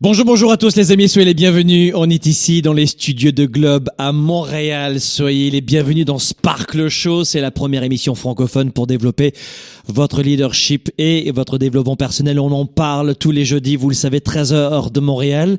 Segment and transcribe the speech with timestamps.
[0.00, 1.92] Bonjour, bonjour à tous les amis, soyez les bienvenus.
[1.94, 5.00] On est ici dans les studios de Globe à Montréal.
[5.00, 7.22] Soyez les bienvenus dans Sparkle Show.
[7.22, 9.34] C'est la première émission francophone pour développer
[9.86, 12.40] votre leadership et votre développement personnel.
[12.40, 15.58] On en parle tous les jeudis, vous le savez, 13h heure de Montréal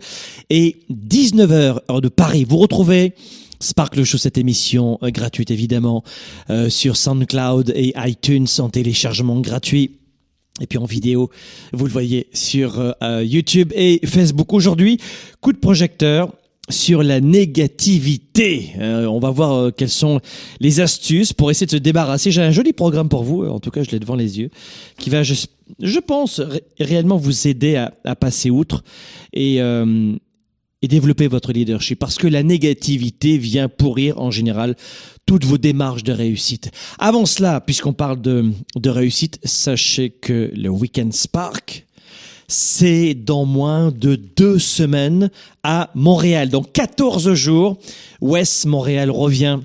[0.50, 2.46] et 19h heure de Paris.
[2.48, 3.14] Vous retrouvez
[3.62, 6.04] Sparkle Show, cette émission euh, gratuite évidemment
[6.50, 9.92] euh, sur SoundCloud et iTunes en téléchargement gratuit.
[10.62, 11.30] Et puis en vidéo,
[11.74, 14.54] vous le voyez sur euh, YouTube et Facebook.
[14.54, 15.00] Aujourd'hui,
[15.42, 16.32] coup de projecteur
[16.70, 18.72] sur la négativité.
[18.80, 20.20] Euh, on va voir euh, quelles sont
[20.60, 22.32] les astuces pour essayer de se débarrasser.
[22.32, 24.50] J'ai un joli programme pour vous, en tout cas je l'ai devant les yeux,
[24.98, 28.84] qui va, je, pense, ré réellement vous aider à, passer outre
[29.38, 30.16] euh,
[30.82, 32.00] et développer votre leadership.
[32.00, 34.76] Parce que la négativité vient pourrir en général
[35.26, 36.72] toutes vos démarches de réussite.
[37.00, 41.86] Avant cela, puisqu'on parle de, de réussite, sachez que le Weekend Spark,
[42.48, 45.32] c'est dans moins de deux semaines
[45.64, 46.50] à Montréal.
[46.50, 47.78] Dans 14 jours,
[48.22, 49.60] West Montréal revient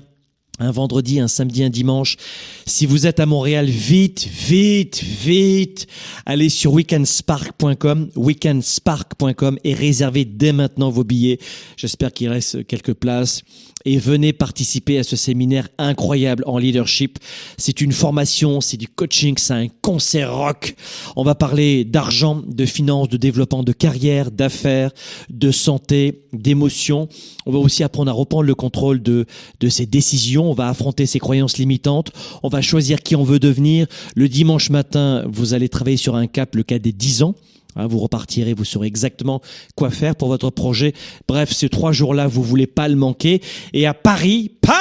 [0.61, 2.17] un vendredi, un samedi, un dimanche.
[2.65, 5.87] Si vous êtes à Montréal, vite, vite, vite,
[6.25, 11.39] allez sur weekendspark.com, weekendspark.com et réservez dès maintenant vos billets.
[11.77, 13.43] J'espère qu'il reste quelques places
[13.85, 17.19] et venez participer à ce séminaire incroyable en leadership.
[17.57, 20.75] C'est une formation, c'est du coaching, c'est un concert rock.
[21.15, 24.91] On va parler d'argent, de finances, de développement de carrière, d'affaires,
[25.29, 27.07] de santé, d'émotions.
[27.45, 29.25] On va aussi apprendre à reprendre le contrôle de,
[29.59, 30.49] de ses décisions.
[30.49, 32.11] On va affronter ses croyances limitantes.
[32.43, 33.87] On va choisir qui on veut devenir.
[34.15, 37.35] Le dimanche matin, vous allez travailler sur un cap, le cas des 10 ans.
[37.75, 39.41] Hein, vous repartirez, vous saurez exactement
[39.75, 40.93] quoi faire pour votre projet.
[41.27, 43.41] Bref, ces trois jours-là, vous voulez pas le manquer.
[43.73, 44.77] Et à Paris, Paris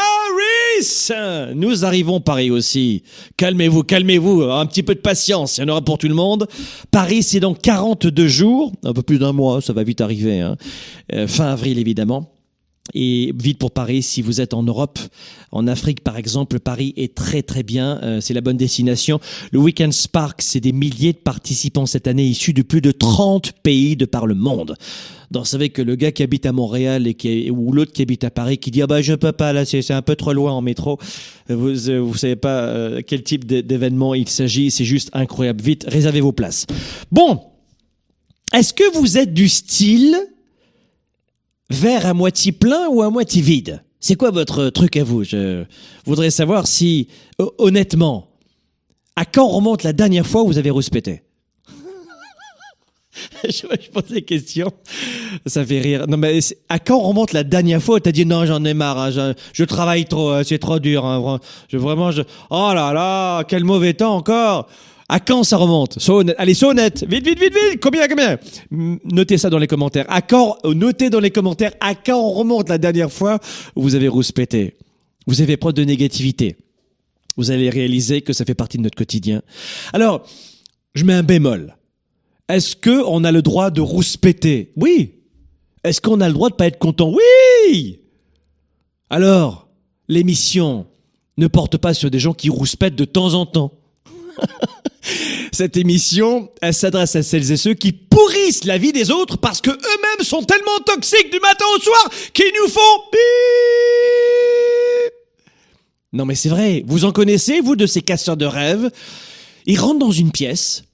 [1.54, 3.02] Nous arrivons Paris aussi.
[3.36, 4.42] Calmez-vous, calmez-vous.
[4.42, 6.46] Un petit peu de patience, il y en aura pour tout le monde.
[6.90, 10.40] Paris, c'est dans 42 jours, un peu plus d'un mois, ça va vite arriver.
[10.40, 10.56] Hein.
[11.12, 12.39] Euh, fin avril, évidemment.
[12.94, 14.98] Et vite pour Paris, si vous êtes en Europe,
[15.52, 19.20] en Afrique par exemple, Paris est très très bien, euh, c'est la bonne destination.
[19.52, 23.52] Le Weekend Spark, c'est des milliers de participants cette année issus de plus de 30
[23.62, 24.76] pays de par le monde.
[25.30, 28.02] Donc, vous savez que le gars qui habite à Montréal et qui ou l'autre qui
[28.02, 30.32] habite à Paris qui dit ah bah je peux pas là c'est un peu trop
[30.32, 30.98] loin en métro
[31.48, 35.84] vous euh, vous savez pas euh, quel type d'événement il s'agit c'est juste incroyable vite
[35.86, 36.66] réservez vos places
[37.12, 37.40] bon
[38.52, 40.16] est-ce que vous êtes du style
[41.70, 43.82] verre à moitié plein ou à moitié vide?
[44.00, 45.24] C'est quoi votre truc à vous?
[45.24, 45.64] Je
[46.04, 47.08] voudrais savoir si,
[47.58, 48.30] honnêtement,
[49.16, 51.22] à quand remonte la dernière fois où vous avez rouspété?
[53.44, 54.70] Je, pose des questions,
[55.44, 56.06] ça fait rire.
[56.06, 56.38] Non mais
[56.68, 59.34] à quand remonte la dernière fois où t'as dit non j'en ai marre, hein, je,
[59.52, 61.04] je, travaille trop, hein, c'est trop dur.
[61.04, 64.68] Hein, je vraiment, je, oh là là, quel mauvais temps encore.
[65.12, 65.98] À quand ça remonte?
[66.08, 66.36] Honnête.
[66.38, 67.04] Allez, honnête.
[67.08, 67.80] Vite, vite, vite, vite.
[67.82, 68.38] Combien, combien?
[68.70, 70.06] Notez ça dans les commentaires.
[70.08, 73.40] À quand Notez dans les commentaires à quand on remonte la dernière fois
[73.74, 74.76] où vous avez rouspété.
[75.26, 76.58] Vous avez preuve de négativité.
[77.36, 79.42] Vous allez réaliser que ça fait partie de notre quotidien.
[79.92, 80.24] Alors,
[80.94, 81.76] je mets un bémol.
[82.48, 84.72] Est-ce que on a le droit de rouspéter?
[84.76, 85.14] Oui.
[85.82, 87.12] Est-ce qu'on a le droit de pas être content?
[87.12, 87.98] Oui
[89.08, 89.66] Alors,
[90.06, 90.86] l'émission
[91.36, 93.72] ne porte pas sur des gens qui rouspètent de temps en temps.
[95.52, 99.60] Cette émission, elle s'adresse à celles et ceux qui pourrissent la vie des autres parce
[99.60, 102.80] que eux-mêmes sont tellement toxiques du matin au soir qu'ils nous font
[103.12, 103.20] bip.
[106.12, 108.90] Non mais c'est vrai, vous en connaissez, vous, de ces casseurs de rêves?
[109.66, 110.84] Ils rentrent dans une pièce,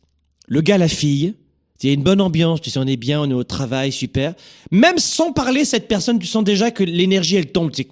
[0.47, 1.35] le gars, la fille,
[1.83, 3.93] il y a une bonne ambiance, tu sais, on est bien, on est au travail,
[3.93, 4.35] super.
[4.73, 7.87] Même sans parler, cette personne, tu sens déjà que l'énergie, elle tombe, tu.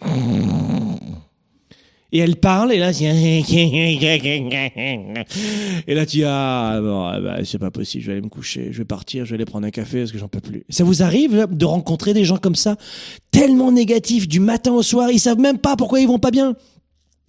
[2.14, 2.92] Et elle parle, et là.
[5.86, 8.28] Et là, tu dis, ah, bon, ah bah, c'est pas possible, je vais aller me
[8.28, 10.62] coucher, je vais partir, je vais aller prendre un café parce que j'en peux plus.
[10.68, 12.76] Ça vous arrive de rencontrer des gens comme ça,
[13.32, 16.54] tellement négatifs, du matin au soir, ils savent même pas pourquoi ils vont pas bien.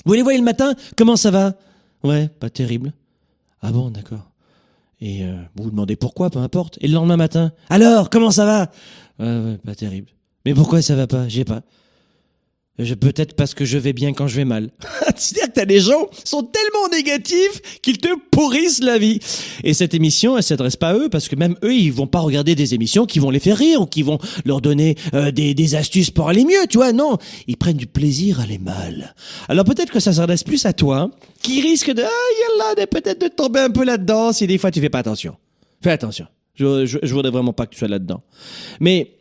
[0.05, 1.55] Vous les voyez le matin, comment ça va?
[2.03, 2.93] Ouais, pas terrible.
[3.63, 4.29] Ah bon, d'accord.
[5.01, 6.77] Et euh, vous vous demandez pourquoi, peu importe.
[6.81, 8.69] Et le lendemain matin, alors, comment ça va?
[9.17, 10.09] Ouais, pas terrible.
[10.45, 11.27] Mais pourquoi ça va pas?
[11.27, 11.63] J'ai pas.
[12.77, 14.69] Peut-être parce que je vais bien quand je vais mal.
[15.15, 19.19] C'est-à-dire que t'as des gens qui sont tellement négatifs qu'ils te pourrissent la vie.
[19.63, 22.19] Et cette émission, elle s'adresse pas à eux parce que même eux, ils vont pas
[22.19, 25.53] regarder des émissions qui vont les faire rire ou qui vont leur donner euh, des,
[25.53, 26.91] des astuces pour aller mieux, tu vois.
[26.91, 27.17] Non,
[27.47, 29.15] ils prennent du plaisir à aller mal.
[29.47, 31.11] Alors peut-être que ça s'adresse plus à toi,
[31.41, 34.81] qui risque de, ah, yallah, peut-être de tomber un peu là-dedans si des fois tu
[34.81, 35.37] fais pas attention.
[35.81, 36.27] Fais attention.
[36.55, 38.21] Je, je, je voudrais vraiment pas que tu sois là-dedans.
[38.81, 39.11] Mais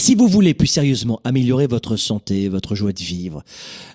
[0.00, 3.44] si vous voulez plus sérieusement améliorer votre santé, votre joie de vivre,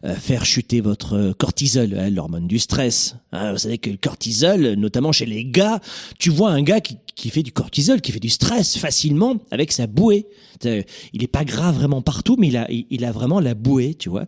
[0.04, 4.74] euh, faire chuter votre cortisol, hein, l'hormone du stress, hein, vous savez que le cortisol,
[4.74, 5.82] notamment chez les gars,
[6.20, 9.88] tu vois un gars qui, fait du cortisol, qui fait du stress facilement avec sa
[9.88, 10.28] bouée.
[10.64, 12.52] Il est pas grave vraiment partout, mais
[12.90, 14.26] il a vraiment la bouée, tu vois.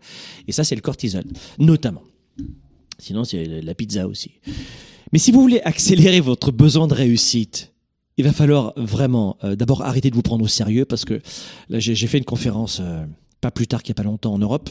[0.47, 1.24] Et ça, c'est le cortisol,
[1.59, 2.01] notamment.
[2.97, 4.31] Sinon, c'est la pizza aussi.
[5.13, 7.71] Mais si vous voulez accélérer votre besoin de réussite,
[8.17, 11.21] il va falloir vraiment euh, d'abord arrêter de vous prendre au sérieux parce que
[11.69, 13.05] là j'ai fait une conférence euh,
[13.41, 14.69] pas plus tard qu'il n'y a pas longtemps en Europe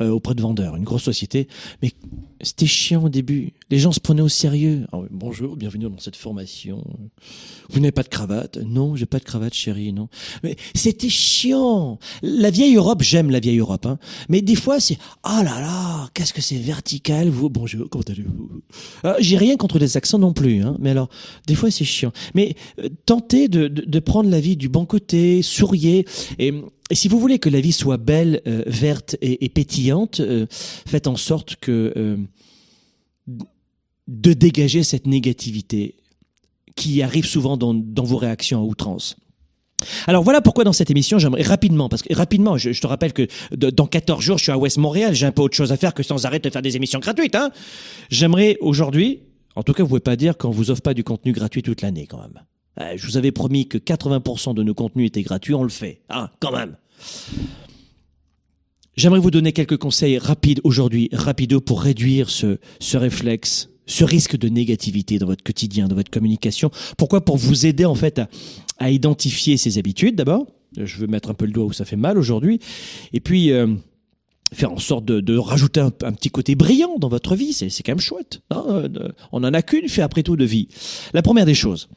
[0.00, 1.46] euh, auprès de vendeurs, une grosse société,
[1.80, 1.92] mais
[2.44, 3.52] c'était chiant au début.
[3.70, 4.86] Les gens se prenaient au sérieux.
[4.92, 6.84] Ah bonjour, bienvenue dans cette formation.
[7.70, 8.58] Vous n'avez pas de cravate?
[8.58, 10.08] Non, j'ai pas de cravate, chérie, non.
[10.42, 11.98] Mais c'était chiant.
[12.22, 13.98] La vieille Europe, j'aime la vieille Europe, hein.
[14.28, 17.28] Mais des fois, c'est ah là là, qu'est-ce que c'est vertical.
[17.30, 18.62] Vous, bonjour, comment allez-vous?
[19.02, 20.76] Ah, J'ai rien contre les accents non plus, hein.
[20.78, 21.08] Mais alors,
[21.46, 22.12] des fois, c'est chiant.
[22.34, 26.04] Mais euh, tentez de, de, de, prendre la vie du bon côté, souriez
[26.90, 31.06] et si vous voulez que la vie soit belle, euh, verte et, pétillante, euh, faites
[31.06, 32.18] en sorte que
[33.26, 35.96] de dégager cette négativité
[36.76, 37.74] qui arrive souvent dans,
[38.04, 39.16] vos réactions à outrance.
[40.06, 43.26] Alors voilà pourquoi dans cette émission, j'aimerais rapidement, parce que rapidement, je, te rappelle que
[43.52, 45.94] dans 14 jours, je suis à West Montréal, j'ai un peu autre chose à faire
[45.94, 47.34] que sans arrêter de faire des émissions gratuites.
[47.34, 47.50] Hein
[48.10, 49.22] j'aimerais aujourd'hui,
[49.56, 51.82] en tout cas, vous pouvez pas dire qu'on vous offre pas du contenu gratuit toute
[51.82, 52.40] l'année quand même.
[52.80, 56.00] Euh, je vous avais promis que 80% de nos contenus étaient gratuits, on le fait,
[56.08, 56.76] hein, quand même.
[58.96, 64.36] J'aimerais vous donner quelques conseils rapides aujourd'hui, rapido pour réduire ce, ce réflexe, ce risque
[64.36, 66.70] de négativité dans votre quotidien, dans votre communication.
[66.96, 67.24] Pourquoi?
[67.24, 68.28] Pour vous aider en fait à,
[68.78, 70.46] à identifier ces habitudes d'abord.
[70.76, 72.60] Je veux mettre un peu le doigt où ça fait mal aujourd'hui.
[73.12, 73.66] Et puis euh,
[74.52, 77.52] faire en sorte de, de rajouter un, petit côté brillant dans votre vie.
[77.52, 78.40] C'est quand même chouette.
[78.50, 78.88] Hein
[79.32, 80.68] On en a qu'une, fait après tout de vie.
[81.12, 81.88] La première des choses,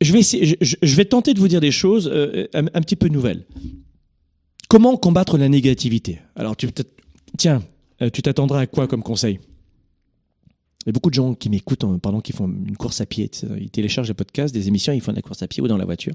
[0.00, 3.08] je vais, je, vais tenter de vous dire des choses euh, un, un, petit peu
[3.08, 3.44] nouvelles.
[4.68, 6.20] Comment combattre la négativité?
[6.36, 6.68] Alors, tu
[7.36, 7.62] tiens,
[8.02, 9.40] euh, tu t'attendras à quoi comme conseil?
[10.84, 13.30] Il y a beaucoup de gens qui m'écoutent pendant qu'ils font une course à pied.
[13.58, 15.78] Ils téléchargent des podcasts, des émissions, ils font de la course à pied ou dans
[15.78, 16.12] la voiture.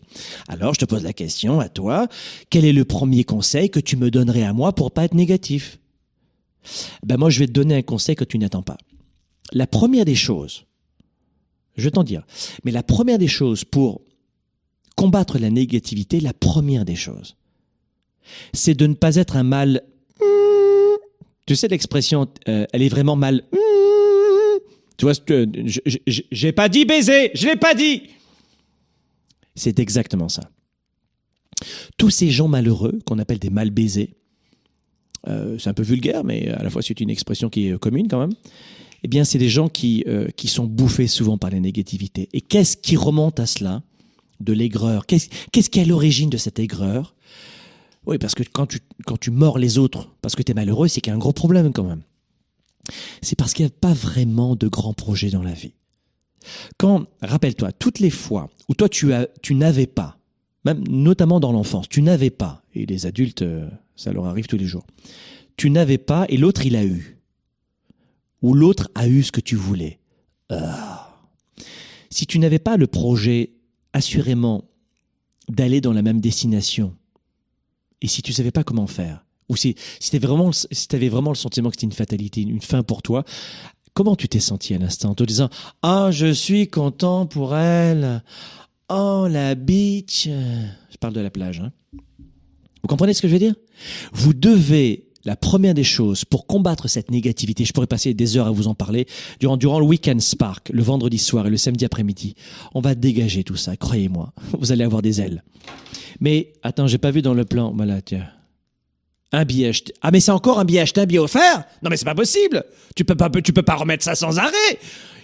[0.48, 2.08] Alors, je te pose la question à toi.
[2.52, 5.80] Quel est le premier conseil que tu me donnerais à moi pour pas être négatif?
[7.04, 8.78] Ben moi, je vais te donner un conseil que tu n'attends pas.
[9.54, 10.66] La première des choses,
[11.76, 12.24] je vais t'en dire.
[12.64, 14.02] Mais la première des choses pour
[14.96, 17.38] combattre la négativité, la première des choses,
[18.54, 19.82] c'est de ne pas être un mal.
[21.46, 23.44] Tu sais l'expression, euh, elle est vraiment mal.
[24.98, 25.14] Tu vois,
[26.06, 28.04] j'ai pas dit baiser, je l'ai pas dit.
[29.56, 30.50] C'est exactement ça.
[31.98, 34.16] Tous ces gens malheureux qu'on appelle des mal baisés,
[35.28, 38.08] euh, c'est un peu vulgaire, mais à la fois c'est une expression qui est commune
[38.08, 38.34] quand même
[39.04, 42.30] eh bien, c'est des gens qui, euh, qui sont bouffés souvent par la négativité.
[42.34, 43.82] Et qu'est-ce qui remonte à cela?
[44.40, 45.06] De l'aigreur.
[45.06, 47.14] Qu'est-ce qu'est-ce qui est à l'origine de cette aigreur?
[48.10, 48.66] Oui, parce que quand
[49.20, 51.32] tu, mords les autres parce que tu es malheureux, c'est qu'il y a un gros
[51.32, 52.02] problème quand même.
[53.22, 55.76] C'est parce qu'il n'y a pas vraiment de grands projets dans la vie.
[56.78, 60.18] Quand, rappelle-toi, toutes les fois où toi tu n'avais pas,
[60.66, 64.58] même notamment dans l'enfance, tu n'avais pas, et les adultes, euh, ça leur arrive tous
[64.58, 64.88] les jours,
[65.56, 67.20] tu n'avais pas et l'autre il a eu
[68.42, 70.00] ou l'autre a eu ce que tu voulais.
[70.50, 71.16] Ah.
[72.10, 73.52] Si tu n'avais pas le projet
[73.94, 74.64] assurément
[75.48, 76.96] d'aller dans la même destination,
[78.02, 81.10] et si tu savais pas comment faire, ou si, si tu avais, vraiment, si avais
[81.10, 83.24] vraiment le sentiment que c'était une fatalité, une fin pour toi,
[83.94, 85.50] comment tu t'es senti à l'instant en te disant
[85.82, 88.24] Ah, je suis content pour elle.
[88.90, 90.28] Oh, la beach.
[90.28, 91.60] Je parle de la plage.
[91.60, 91.72] Hein.
[92.82, 93.56] Vous comprenez ce que je veux dire?
[94.14, 98.48] Vous devez la première des choses pour combattre cette négativité, je pourrais passer des heures
[98.48, 99.06] à vous en parler,
[99.40, 102.36] durant, durant le week-end Spark, le vendredi soir et le samedi après-midi,
[102.74, 105.44] on va dégager tout ça, croyez-moi, vous allez avoir des ailes.
[106.20, 108.28] Mais, attends, j'ai pas vu dans le plan, voilà, tiens.
[109.32, 109.94] Un billet acheté.
[110.02, 111.64] Ah, mais c'est encore un billet acheté, un billet offert?
[111.84, 112.64] Non, mais c'est pas possible!
[112.96, 114.80] Tu peux pas, tu peux pas remettre ça sans arrêt!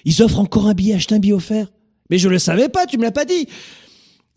[0.06, 1.72] Ils offrent encore un billet acheté, un billet offert.
[2.12, 3.48] Mais je le savais pas, tu me l'as pas dit.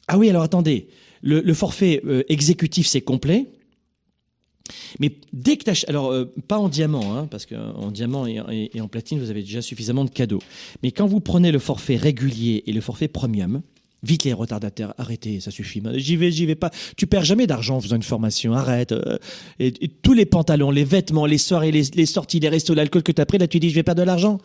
[0.07, 0.89] Ah oui, alors attendez,
[1.21, 3.47] le, forfait euh, exécutif, c'est complet
[5.01, 8.89] mais dès que tu alors euh, pas en diamant, hein, parce qu'en diamant et, en
[8.89, 10.43] platine, vous avez déjà suffisamment de cadeaux.
[10.83, 13.63] Mais quand vous prenez le forfait régulier et le forfait premium,
[14.03, 15.83] vite les retardataires, arrêtez, ça suffit.
[15.95, 16.71] J'y vais, j'y vais pas.
[16.97, 18.93] Tu perds jamais d'argent en faisant une formation, arrête.
[18.93, 19.19] Euh,
[19.59, 23.13] et, tous les pantalons, les vêtements, les soirées, les, les sorties, les restos, l'alcool que
[23.13, 24.39] tu as pris, là tu dis je vais perdre de l'argent.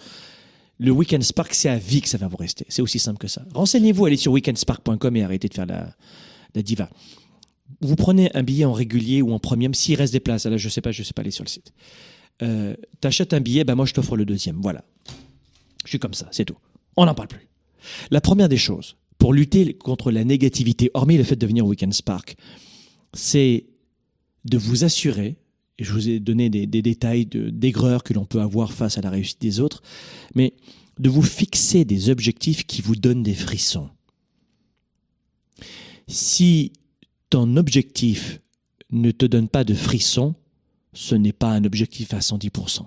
[0.79, 2.65] Le Weekend Spark, c'est à vie que ça va vous rester.
[2.67, 3.43] C'est aussi simple que ça.
[3.53, 6.89] Renseignez-vous, allez sur weekendspark.com et arrêtez de faire la diva
[7.85, 10.69] vous prenez un billet en régulier ou en premium, s'il reste des places, là je
[10.69, 11.73] sais pas, je sais pas aller sur le site.
[12.41, 14.59] Euh, T'achètes un billet, ben moi je t'offre le deuxième.
[14.61, 14.83] Voilà.
[15.85, 16.57] Je suis comme ça, c'est tout.
[16.95, 17.47] On n'en parle plus.
[18.11, 21.69] La première des choses, pour lutter contre la négativité, hormis le fait de venir au
[21.69, 22.35] Weekend Spark,
[23.13, 23.65] c'est
[24.45, 25.37] de vous assurer,
[25.77, 29.01] et je vous ai donné des, des détails d'aigreur que l'on peut avoir face à
[29.01, 29.81] la réussite des autres,
[30.35, 30.53] mais
[30.99, 33.89] de vous fixer des objectifs qui vous donnent des frissons.
[36.07, 36.73] Si
[37.33, 38.41] ton objectif
[38.91, 40.35] ne te donne pas de frisson,
[40.93, 42.85] ce n'est pas un objectif à 110%.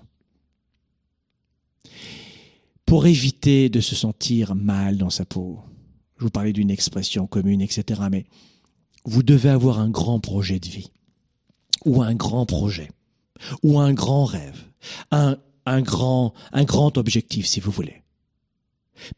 [2.84, 5.58] Pour éviter de se sentir mal dans sa peau,
[6.16, 8.26] je vous parlais d'une expression commune, etc., mais
[9.04, 10.92] vous devez avoir un grand projet de vie,
[11.84, 12.92] ou un grand projet,
[13.64, 14.62] ou un grand rêve,
[15.10, 18.04] un, un, grand, un grand objectif, si vous voulez.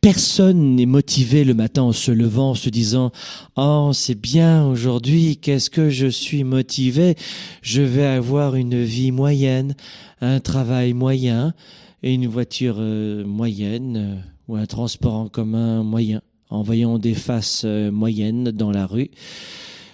[0.00, 3.12] Personne n'est motivé le matin en se levant, en se disant
[3.56, 7.16] Oh, c'est bien aujourd'hui, qu'est-ce que je suis motivé?
[7.62, 9.75] Je vais avoir une vie moyenne,
[10.20, 11.54] un travail moyen
[12.02, 14.16] et une voiture euh, moyenne euh,
[14.49, 19.11] ou un transport en commun moyen, en voyant des faces euh, moyennes dans la rue.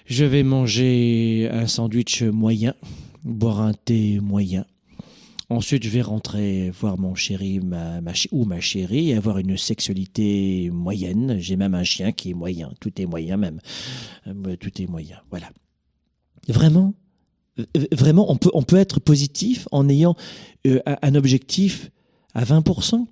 [0.07, 2.75] Je vais manger un sandwich moyen,
[3.25, 4.67] boire un thé moyen
[5.55, 8.01] Ensuite, je vais rentrer voir mon chéri ma,
[8.33, 11.37] ou ma chérie et avoir une sexualité moyenne.
[11.39, 12.73] J'ai même un chien qui est moyen.
[12.81, 13.61] Tout est moyen même.
[14.27, 15.19] Euh, tout est moyen.
[15.31, 15.51] Voilà.
[16.49, 16.95] Vraiment,
[17.93, 20.17] vraiment, on peut, on peut être positif en ayant
[20.67, 21.91] euh, un objectif
[22.35, 23.07] à 20%.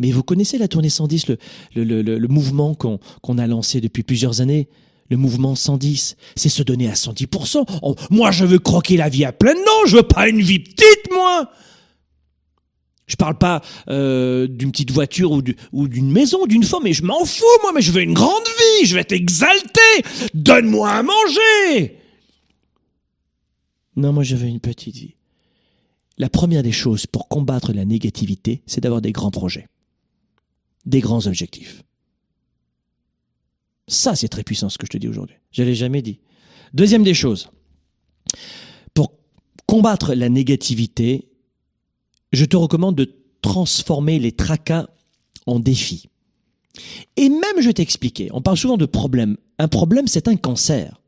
[0.00, 1.38] Mais vous connaissez la tournée 110, le,
[1.76, 4.68] le, le, le mouvement qu'on a lancé depuis plusieurs années?
[5.08, 7.96] Le mouvement 110, c'est se donner à 110%.
[8.10, 11.12] moi, je veux croquer la vie à plein non, je veux pas une vie petite,
[11.14, 11.48] moi.
[13.06, 17.24] Je parle pas euh, d'une petite voiture ou d'une maison, d'une femme, mais je m'en
[17.24, 19.80] fous, moi, mais je veux une grande vie, je vais être exalté.
[20.34, 21.98] Donne-moi à manger.
[23.94, 25.14] Non, moi, je veux une petite vie.
[26.18, 29.68] La première des choses pour combattre la négativité, c'est d'avoir des grands projets,
[30.84, 31.82] des grands objectifs.
[33.86, 35.36] Ça, c'est très puissant ce que je te dis aujourd'hui.
[35.52, 36.18] Je l'ai jamais dit.
[36.74, 37.50] Deuxième des choses,
[38.94, 39.12] pour
[39.66, 41.28] combattre la négativité,
[42.32, 44.86] je te recommande de transformer les tracas
[45.46, 46.08] en défis.
[47.16, 49.36] Et même, je t'expliquais, on parle souvent de problème.
[49.58, 51.00] Un problème, c'est un cancer.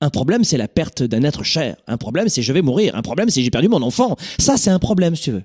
[0.00, 1.76] Un problème, c'est la perte d'un être cher.
[1.86, 2.94] Un problème, c'est je vais mourir.
[2.94, 4.16] Un problème, c'est j'ai perdu mon enfant.
[4.38, 5.42] Ça, c'est un problème, si tu veux.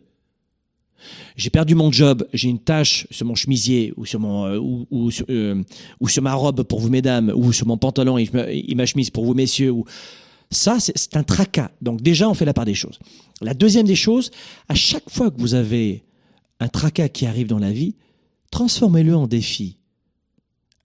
[1.36, 5.12] J'ai perdu mon job, j'ai une tache sur mon chemisier ou sur mon euh, ou,
[5.12, 5.62] sur, euh,
[6.00, 8.30] ou, sur, ma robe pour vous mesdames ou sur mon pantalon et,
[8.76, 9.86] ma chemise pour vous messieurs ou
[10.56, 11.72] ça c'est un tracas.
[11.82, 13.00] Donc déjà on fait la part des choses.
[13.42, 14.32] La deuxième des choses,
[14.70, 16.04] à chaque fois que vous avez
[16.60, 17.96] un tracas qui arrive dans la vie,
[18.52, 19.78] transformez-le en défi.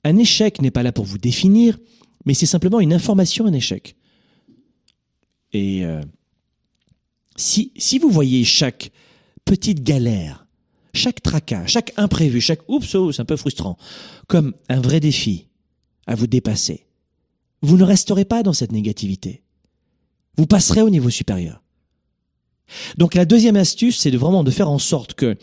[0.05, 1.79] Un échec n'est pas là pour vous définir,
[2.25, 3.97] mais c'est simplement une information, un échec.
[5.53, 6.03] Et euh,
[7.37, 8.91] si, vous voyez chaque
[9.45, 10.47] petite galère,
[10.95, 13.77] chaque tracas, chaque imprévu, chaque oups, oh, c'est un peu frustrant,
[14.27, 15.49] comme un vrai défi
[16.07, 16.87] à vous dépasser,
[17.62, 19.43] vous ne resterez pas dans cette négativité.
[20.37, 21.63] Vous passerez au niveau supérieur.
[22.97, 25.37] Donc la deuxième astuce, c'est de vraiment de faire en sorte que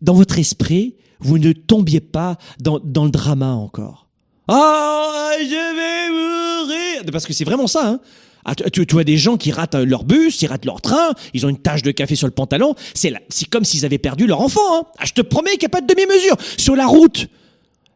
[0.00, 4.08] dans votre esprit, vous ne tombiez pas dans, dans le drama encore.
[4.48, 7.86] Ah, je vais mourir Parce que c'est vraiment ça.
[7.86, 8.00] Hein
[8.44, 11.48] ah, tu, vois des gens qui ratent leur bus, ils ratent leur train, ils ont
[11.48, 12.74] une tache de café sur le pantalon.
[12.92, 13.14] C'est
[13.48, 14.60] comme s'ils avaient perdu leur enfant.
[14.72, 14.82] Hein.
[14.98, 16.36] Ah, je te promets qu'il n'y a pas de demi-mesure.
[16.56, 17.41] Sur la route, Euh,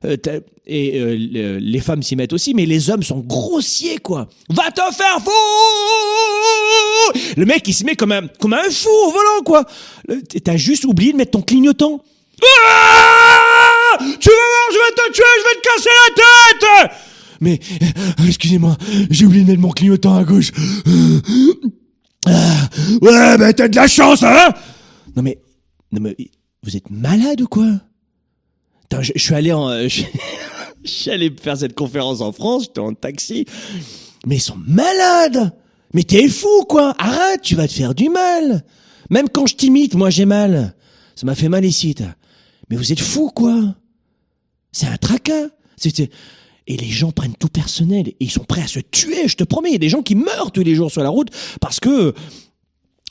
[0.05, 4.29] et euh, le- les femmes s'y mettent aussi, mais les hommes sont grossiers, quoi.
[4.51, 5.31] Va te faire fou
[7.37, 8.23] Le mec, il se met comme un,
[8.71, 9.65] fou au volant, quoi.
[10.45, 12.03] T'as juste oublié de mettre ton clignotant.
[12.43, 16.97] Ah tu vas voir, je vais te tuer, je vais te casser la tête
[17.41, 18.77] Mais, euh, excusez-moi,
[19.11, 20.53] j'ai oublié de mettre mon clignotant à gauche.
[22.27, 22.69] Ah,
[23.01, 24.53] ouais, mais t'as de la chance, hein?
[25.17, 25.39] Non mais,
[25.93, 26.17] non mais,
[26.63, 27.67] vous êtes malade ou quoi?
[28.87, 30.05] Attends, je, suis allé en, euh, je,
[30.85, 33.45] suis allé faire cette conférence en France, j'étais en taxi,
[34.27, 35.53] mais ils sont malades
[35.93, 38.65] Mais t'es fou, quoi Arrête, tu vas te faire du mal
[39.11, 40.75] Même quand je t'imite, moi j'ai mal.
[41.17, 41.97] Ça m'a fait mal ici.
[42.71, 43.75] Mais vous êtes fou, quoi
[44.71, 45.49] C'est un tracas.
[46.69, 49.45] Et les gens prennent tout personnel et ils sont prêts à se tuer, je te
[49.45, 49.71] promets.
[49.71, 51.29] Il y a des gens qui meurent tous les jours sur la route
[51.61, 52.15] parce que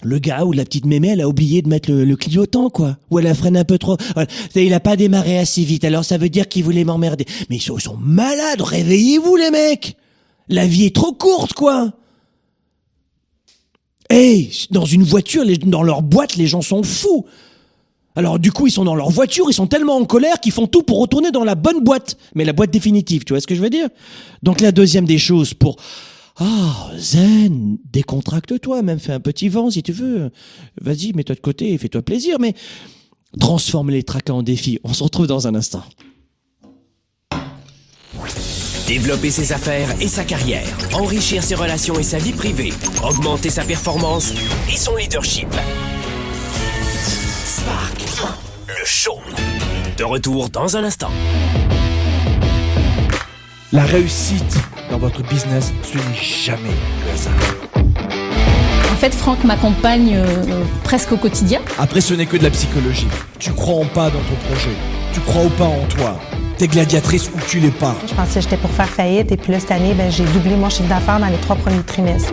[0.04, 2.98] le gars ou la petite mémé, elle a oublié de mettre le, le clignotant, quoi.
[3.10, 3.98] Ou elle a freiné un peu trop.
[4.14, 4.28] Voilà.
[4.56, 7.26] Il a pas démarré assez vite, alors ça veut dire qu'il voulait m'emmerder.
[7.50, 9.96] Mais ils sont, ils malades, réveillez-vous les mecs
[10.50, 11.94] La vie est trop courte, quoi
[14.10, 17.26] Hey, dans une voiture, dans leur boîte, les gens sont fous
[18.18, 20.68] alors du coup, ils sont dans leur voiture, ils sont tellement en colère qu'ils font
[20.68, 23.56] tout pour retourner dans la bonne boîte, mais la boîte définitive, tu vois ce que
[23.56, 23.90] je veux dire?
[24.42, 25.76] Donc la deuxième des choses pour
[26.38, 30.32] ah zen, décontracte-toi, même fais un petit vent si tu veux.
[30.82, 32.54] Vas-y, mets-toi de côté et fais-toi plaisir, mais
[33.40, 34.80] transforme les tracas en défis.
[34.84, 35.84] On se retrouve dans un instant.
[38.88, 42.72] Développer ses affaires et sa carrière, enrichir ses relations et sa vie privée,
[43.04, 44.32] augmenter sa performance
[44.72, 45.48] et son leadership.
[47.46, 48.06] Spark,
[48.68, 49.18] le show.
[49.98, 51.10] De retour dans un instant.
[53.72, 54.58] La réussite
[54.96, 56.74] dans votre business, ce n'est jamais
[57.06, 57.34] le hasard.
[58.94, 61.60] En fait, Franck m'accompagne euh, presque au quotidien.
[61.78, 63.08] Après, ce n'est que de la psychologie.
[63.40, 64.70] Tu crois en pas dans ton projet.
[65.14, 66.18] Tu crois ou pas en toi.
[66.58, 67.94] T'es gladiatrice ou tu l'es pas.
[68.08, 70.56] Je pensais que j'étais pour faire faillite et puis là, cette année, ben, j'ai doublé
[70.56, 72.32] mon chiffre d'affaires dans les trois premiers trimestres.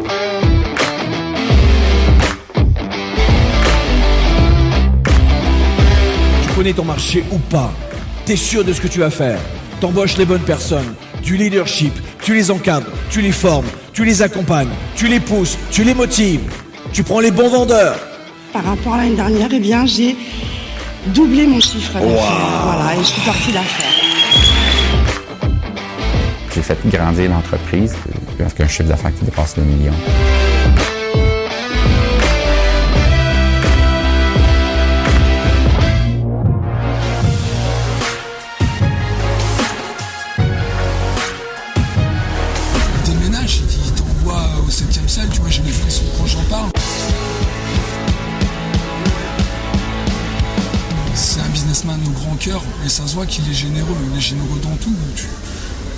[6.43, 7.73] Tu connais ton marché ou pas?
[8.25, 9.41] T'es sûr de ce que tu vas faire?
[9.81, 10.95] T'embauches les bonnes personnes.
[11.25, 11.93] Du leadership.
[12.23, 12.87] Tu les encadres.
[13.11, 13.67] Tu les formes.
[13.93, 14.69] Tu les accompagnes.
[14.95, 15.59] Tu les pousses.
[15.73, 16.41] Tu les motives.
[16.93, 17.99] Tu prends les bons vendeurs.
[18.53, 20.17] Par rapport à l'année dernière, eh bien, j'ai
[21.07, 22.63] doublé mon chiffre d'affaires.
[22.65, 23.93] Voilà, et je suis partie d'affaires.
[26.55, 27.95] J'ai fait grandir l'entreprise
[28.39, 29.95] avec un chiffre d'affaires qui dépasse le million.
[51.15, 54.21] C'est un businessman au grand cœur et ça se voit qu'il est généreux, il est
[54.21, 54.95] généreux dans tout.
[55.15, 55.27] Tu,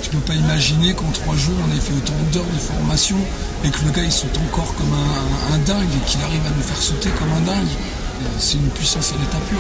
[0.03, 3.17] tu peux pas imaginer qu'en trois jours on ait fait autant d'heures de formation
[3.65, 6.63] et que le gars il saute encore comme un, dingue et qu'il arrive à nous
[6.63, 7.69] faire sauter comme un dingue.
[8.39, 9.59] C'est une puissance à l'état pur.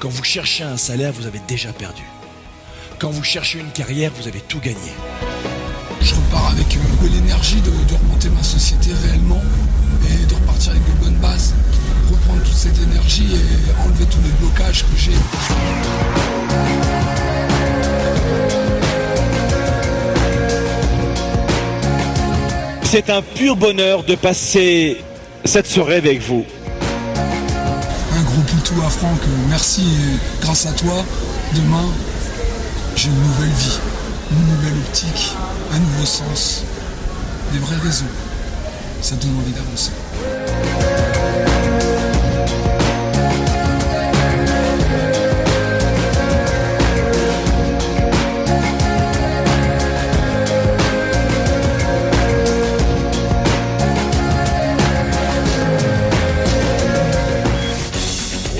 [0.00, 2.02] Quand vous cherchez un salaire, vous avez déjà perdu.
[2.98, 4.92] Quand vous cherchez une carrière, vous avez tout gagné.
[6.00, 9.42] Je repars avec euh, l'énergie de, de remonter ma société réellement
[10.08, 11.54] et de repartir avec de bonnes bases,
[12.10, 15.12] reprendre toute cette énergie et enlever tous les blocages que j'ai.
[22.84, 25.04] C'est un pur bonheur de passer
[25.44, 26.44] cette soirée avec vous.
[28.16, 31.04] Un gros poutou à Franck, merci et grâce à toi,
[31.54, 31.84] demain,
[32.96, 33.78] j'ai une nouvelle vie,
[34.32, 35.34] une nouvelle optique,
[35.72, 36.64] un nouveau sens,
[37.52, 38.06] des vraies raisons.
[39.02, 39.92] Ça donne envie d'avancer.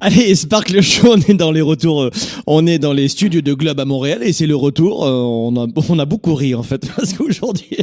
[0.00, 2.10] Allez, Spark le show, on est dans les retours, euh,
[2.46, 5.06] on est dans les studios de Globe à Montréal et c'est le retour.
[5.06, 7.78] euh, on a, on a beaucoup ri en fait parce qu'aujourd'hui,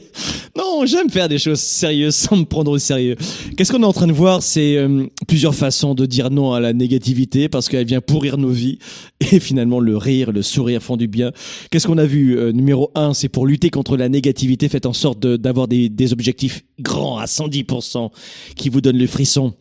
[0.57, 3.15] non, j'aime faire des choses sérieuses sans me prendre au sérieux.
[3.55, 4.43] Qu'est-ce qu'on est en train de voir?
[4.43, 8.49] C'est euh, plusieurs façons de dire non à la négativité parce qu'elle vient pourrir nos
[8.49, 8.77] vies
[9.31, 11.31] et finalement le rire, le sourire font du bien.
[11.69, 15.19] Qu'est-ce qu'on a vu Numéro un, c'est pour lutter contre la négativité, faites en sorte
[15.25, 18.09] d'avoir des, des objectifs grands à 110%
[18.57, 19.53] qui vous donnent le frisson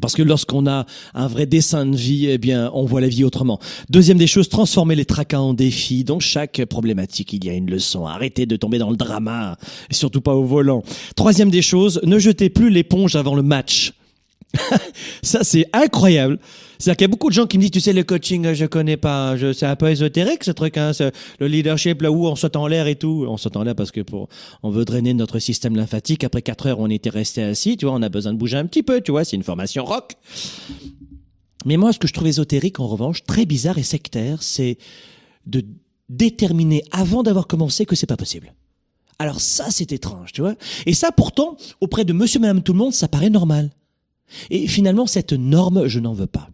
[0.00, 3.24] Parce que lorsqu'on a un vrai dessin de vie, eh bien, on voit la vie
[3.24, 3.58] autrement.
[3.88, 6.04] Deuxième des choses, transformer les tracas en défis.
[6.04, 8.06] Dans chaque problématique, il y a une leçon.
[8.06, 9.56] Arrêtez de tomber dans le drama,
[9.90, 10.84] et surtout pas au volant.
[11.16, 13.92] Troisième des choses, ne jetez plus l'éponge avant le match.
[15.22, 16.38] ça, c'est incroyable.
[16.80, 18.64] C'est-à-dire qu'il y a beaucoup de gens qui me disent, tu sais, le coaching, je
[18.64, 19.36] connais pas.
[19.36, 20.92] Je, c'est un peu ésotérique, ce truc, hein,
[21.38, 23.26] le leadership, là où on saute en l'air et tout.
[23.28, 24.28] On saute en l'air parce que pour,
[24.62, 26.24] on veut drainer notre système lymphatique.
[26.24, 28.64] Après quatre heures, on était resté assis, tu vois, on a besoin de bouger un
[28.64, 30.14] petit peu, tu vois, c'est une formation rock.
[31.66, 34.78] Mais moi, ce que je trouve ésotérique, en revanche, très bizarre et sectaire, c'est
[35.46, 35.62] de
[36.08, 38.54] déterminer avant d'avoir commencé que c'est pas possible.
[39.18, 40.54] Alors ça, c'est étrange, tu vois.
[40.86, 43.70] Et ça, pourtant, auprès de monsieur, madame, tout le monde, ça paraît normal.
[44.48, 46.48] Et finalement, cette norme, je n'en veux pas.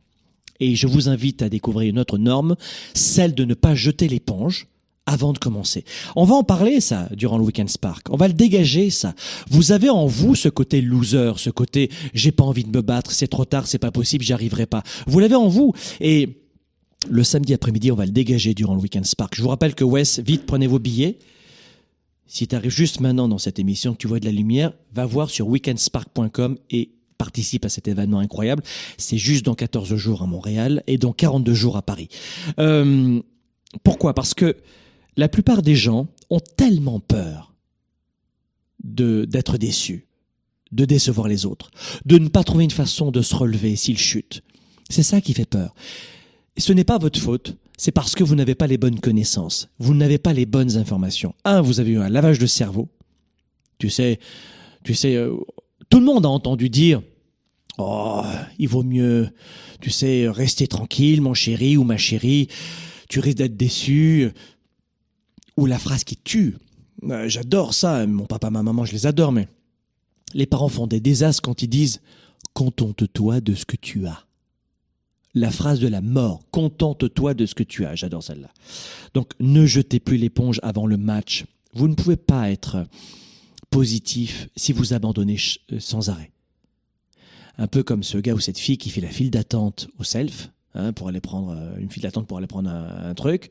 [0.60, 2.56] Et je vous invite à découvrir une autre norme,
[2.94, 4.68] celle de ne pas jeter l'éponge
[5.06, 5.84] avant de commencer.
[6.16, 8.08] On va en parler, ça, durant le Weekend Spark.
[8.10, 9.14] On va le dégager, ça.
[9.48, 13.12] Vous avez en vous ce côté loser, ce côté j'ai pas envie de me battre,
[13.12, 14.82] c'est trop tard, c'est pas possible, j'y arriverai pas.
[15.06, 15.72] Vous l'avez en vous.
[16.00, 16.42] Et
[17.08, 19.34] le samedi après-midi, on va le dégager durant le Weekend Spark.
[19.36, 21.18] Je vous rappelle que Wes, vite, prenez vos billets.
[22.26, 25.06] Si tu arrives juste maintenant dans cette émission, que tu vois de la lumière, va
[25.06, 28.62] voir sur weekendspark.com et participe à cet événement incroyable.
[28.98, 32.08] C'est juste dans 14 jours à Montréal et dans 42 jours à Paris.
[32.58, 33.20] Euh,
[33.82, 34.14] pourquoi?
[34.14, 34.56] Parce que
[35.16, 37.54] la plupart des gens ont tellement peur
[38.82, 40.06] d'être déçus,
[40.72, 41.70] de décevoir les autres,
[42.04, 44.42] de ne pas trouver une façon de se relever s'ils chutent.
[44.88, 45.74] C'est ça qui fait peur.
[46.56, 49.94] Ce n'est pas votre faute, c'est parce que vous n'avez pas les bonnes connaissances, vous
[49.94, 51.34] n'avez pas les bonnes informations.
[51.44, 52.88] Un, vous avez eu un lavage de cerveau.
[53.78, 54.18] Tu sais,
[54.84, 55.36] tu sais, euh,
[55.88, 57.02] tout le monde a entendu dire
[57.78, 58.22] Oh,
[58.58, 59.28] il vaut mieux,
[59.80, 62.48] tu sais, rester tranquille, mon chéri ou ma chérie,
[63.08, 64.30] tu risques d'être déçu.
[65.56, 66.56] Ou la phrase qui tue.
[67.04, 69.48] Euh, j'adore ça, mon papa, ma maman, je les adore, mais
[70.34, 72.00] les parents font des désastres quand ils disent
[72.54, 74.24] Contente-toi de ce que tu as.
[75.34, 77.94] La phrase de la mort, contente-toi de ce que tu as.
[77.94, 78.48] J'adore celle-là.
[79.12, 81.44] Donc, ne jetez plus l'éponge avant le match.
[81.74, 82.86] Vous ne pouvez pas être
[83.70, 85.36] positif si vous abandonnez
[85.72, 86.30] euh, sans arrêt.
[87.58, 90.50] Un peu comme ce gars ou cette fille qui fait la file d'attente au self,
[90.74, 93.50] hein, pour aller prendre euh, une file d'attente pour aller prendre un, truc.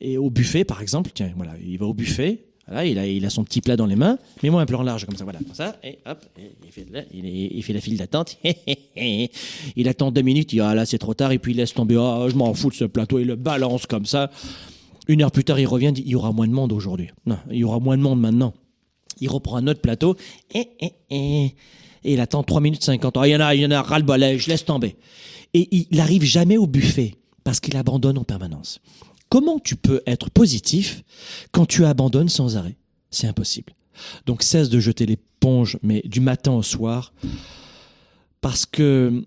[0.00, 3.30] Et au buffet, par exemple, tiens, voilà, il va au buffet, il, a, il a
[3.30, 5.76] son petit plat dans les mains, mets-moi un plan large comme ça, voilà, comme ça,
[5.82, 8.38] et hop, il, fait la, il, fait la file d'attente,
[8.96, 11.72] il attend deux minutes, il dit, ah là c'est trop tard, et puis il laisse
[11.72, 14.30] tomber, ah, je m'en fous de ce plateau, il le balance comme ça.
[15.08, 17.08] Une heure plus tard, il revient, il dit, il y aura moins de monde aujourd'hui.
[17.24, 18.52] Non, il y aura moins de monde maintenant.
[19.20, 20.16] Il reprend un autre plateau
[20.52, 21.54] et,
[22.04, 23.16] il attend 3 minutes 50.
[23.16, 24.96] Ah, il y en a, il y en a ras le je laisse tomber.
[25.54, 28.80] Et il n'arrive jamais au buffet parce qu'il abandonne en permanence.
[29.28, 31.02] Comment tu peux être positif
[31.50, 32.76] quand tu abandonnes sans arrêt?
[33.10, 33.72] C'est impossible.
[34.26, 37.12] Donc cesse de jeter l'éponge, mais du matin au soir,
[38.40, 39.24] parce que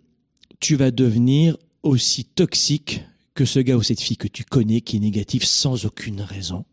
[0.59, 3.01] tu vas devenir aussi toxique
[3.33, 6.65] que ce gars ou cette fille que tu connais qui est négatif sans aucune raison.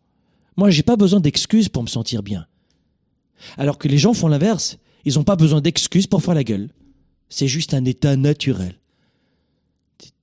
[0.56, 2.46] Moi, j'ai pas besoin d'excuses pour me sentir bien.
[3.56, 4.78] Alors que les gens font l'inverse.
[5.04, 6.68] Ils n'ont pas besoin d'excuses pour faire la gueule.
[7.28, 8.78] C'est juste un état naturel.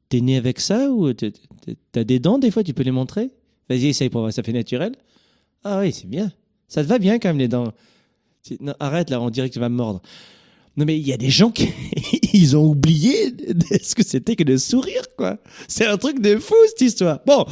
[0.10, 3.32] T'es né avec ça ou t'as des dents des fois, tu peux les montrer?
[3.70, 4.94] Vas-y, essaye pour voir, ça fait naturel
[5.64, 6.32] Ah oui, c'est bien.
[6.68, 7.72] Ça te va bien quand même les dents.
[8.80, 10.02] arrête là, on dirait que tu vas me mordre.
[10.76, 11.70] Non mais il y a des gens qui
[12.34, 13.36] ils ont oublié
[13.82, 15.38] ce que c'était que de sourire quoi.
[15.68, 17.20] C'est un truc de fou cette histoire.
[17.26, 17.46] Bon,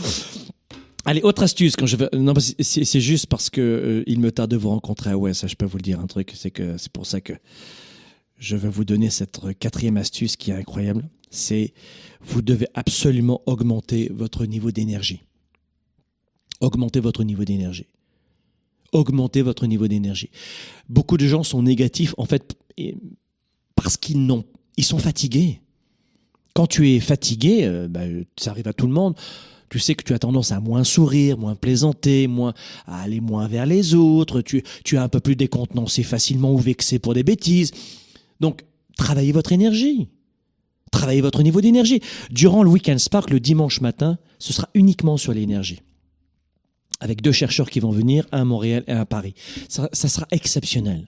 [1.06, 2.10] Allez, autre astuce quand je vais.
[2.14, 5.14] Non, c'est juste parce que euh, il me tarde de vous rencontrer.
[5.14, 6.34] Ouais, ça, je peux vous le dire un truc.
[6.36, 7.34] C'est que c'est pour ça que
[8.38, 11.10] je vais vous donner cette quatrième astuce qui est incroyable.
[11.32, 11.74] C'est
[12.22, 15.24] vous devez absolument augmenter votre niveau d'énergie.
[16.60, 17.88] Augmenter votre niveau d'énergie.
[18.92, 20.30] Augmenter votre niveau d'énergie.
[20.88, 22.56] Beaucoup de gens sont négatifs en fait
[23.76, 24.46] parce qu'ils n'ont,
[24.78, 25.62] ils sont fatigués.
[26.54, 28.02] Quand tu es fatigué, euh, bah,
[28.38, 29.16] ça arrive à tout le monde
[29.72, 32.54] tu sais que tu as tendance à moins sourire, moins plaisanter, moins
[32.86, 36.58] à aller moins vers les autres, tu, tu es un peu plus décontenancé facilement ou
[36.58, 37.72] vexé pour des bêtises.
[38.42, 38.66] Donc,
[38.98, 40.10] travaillez votre énergie.
[40.92, 42.02] Travaillez votre niveau d'énergie.
[42.32, 45.80] Durant le Weekend Spark, le dimanche matin, ce sera uniquement sur l'énergie.
[47.00, 49.36] Avec deux chercheurs qui vont venir, un à Montréal et un à Paris.
[49.70, 51.08] ça sera exceptionnel.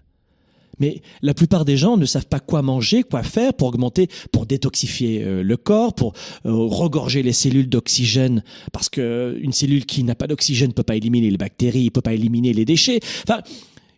[0.80, 4.46] Mais la plupart des gens ne savent pas quoi manger, quoi faire pour augmenter, pour
[4.46, 6.14] détoxifier euh, le corps, pour
[6.46, 10.74] euh, regorger les cellules d'oxygène, parce que euh, une cellule qui n'a pas d'oxygène ne
[10.74, 13.00] peut pas éliminer les bactéries, ne peut pas éliminer les déchets.
[13.28, 13.42] Enfin,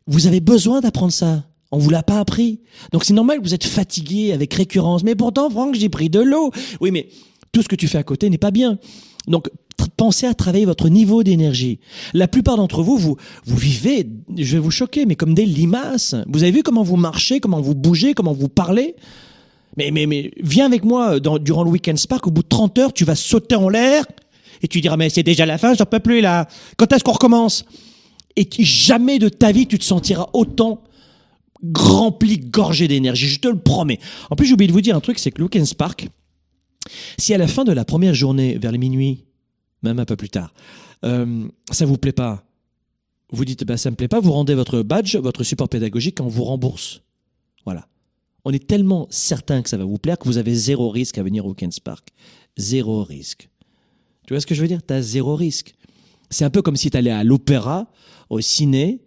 [0.07, 1.45] vous avez besoin d'apprendre ça.
[1.71, 2.61] On vous l'a pas appris.
[2.91, 5.03] Donc c'est normal que vous êtes fatigué avec récurrence.
[5.03, 6.51] Mais pourtant, Franck, j'ai pris de l'eau.
[6.79, 7.09] Oui, mais
[7.51, 8.77] tout ce que tu fais à côté n'est pas bien.
[9.27, 9.49] Donc
[9.95, 11.79] pensez à travailler votre niveau d'énergie.
[12.13, 16.15] La plupart d'entre vous, vous, vous vivez, je vais vous choquer, mais comme des limaces.
[16.27, 18.95] Vous avez vu comment vous marchez, comment vous bougez, comment vous parlez
[19.77, 22.77] Mais, mais, mais, viens avec moi dans, durant le Weekend Spark, au bout de 30
[22.79, 24.05] heures, tu vas sauter en l'air
[24.61, 26.47] et tu diras, mais c'est déjà la fin, j'en peux plus là.
[26.77, 27.65] Quand est-ce qu'on recommence?
[28.35, 30.83] Et jamais de ta vie, tu te sentiras autant
[31.73, 33.99] rempli, gorgé d'énergie, je te le promets.
[34.29, 36.09] En plus, j'ai oublié de vous dire un truc, c'est que le Weekend Spark,
[37.17, 39.23] si à la fin de la première journée, vers les minuit,
[39.85, 40.53] même un peu plus tard,
[41.05, 42.43] euh, ça vous plaît pas,
[43.31, 46.27] vous dites, bah, ça me plaît pas, vous rendez votre badge, votre support pédagogique, on
[46.27, 47.01] vous rembourse.
[47.63, 47.87] Voilà
[48.45, 51.23] on est tellement certain que ça va vous plaire que vous avez zéro risque à
[51.23, 52.09] venir au Weekend Spark.
[52.57, 53.49] Zéro risque.
[54.27, 54.81] Tu vois ce que je veux dire?
[54.85, 55.73] Tu as zéro risque.
[56.29, 57.87] C'est un peu comme si tu allais à l'opéra,
[58.29, 59.01] au ciné,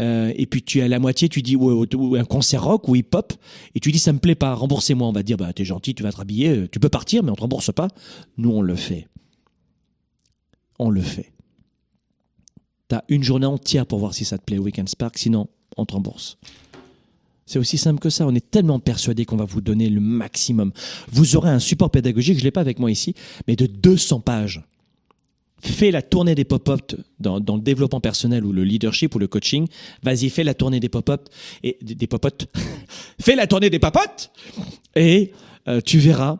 [0.00, 2.94] euh, et puis tu es à la moitié, tu dis ou, un concert rock ou
[2.94, 3.32] hip-hop,
[3.74, 5.08] et tu dis ça me plaît pas, remboursez-moi.
[5.08, 7.30] On va dire bah t'es gentil, tu vas te rhabiller, euh, tu peux partir, mais
[7.30, 7.88] on te rembourse pas.
[8.36, 9.08] Nous on le fait.
[10.78, 11.32] On le fait.
[12.88, 15.84] T'as une journée entière pour voir si ça te plaît au Weekend Spark, sinon on
[15.84, 16.38] te rembourse.
[17.48, 18.26] C'est aussi simple que ça.
[18.26, 20.72] On est tellement persuadé qu'on va vous donner le maximum.
[21.10, 23.14] Vous aurez un support pédagogique, je ne l'ai pas avec moi ici,
[23.46, 24.62] mais de 200 pages.
[25.60, 29.66] Fais la tournée des pop-up dans, le développement personnel ou le leadership ou le coaching.
[30.02, 31.28] Vas-y, fais la tournée des pop-up
[31.62, 32.42] et des, pop-up.
[33.20, 34.10] fais la tournée des pop-up
[34.94, 35.32] et
[35.66, 36.38] euh, tu verras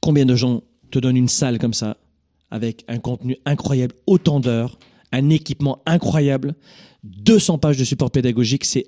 [0.00, 1.96] combien de gens te donnent une salle comme ça
[2.54, 4.78] avec un contenu incroyable, autant d'heures,
[5.10, 6.54] un équipement incroyable,
[7.02, 8.86] 200 pages de support pédagogique, c'est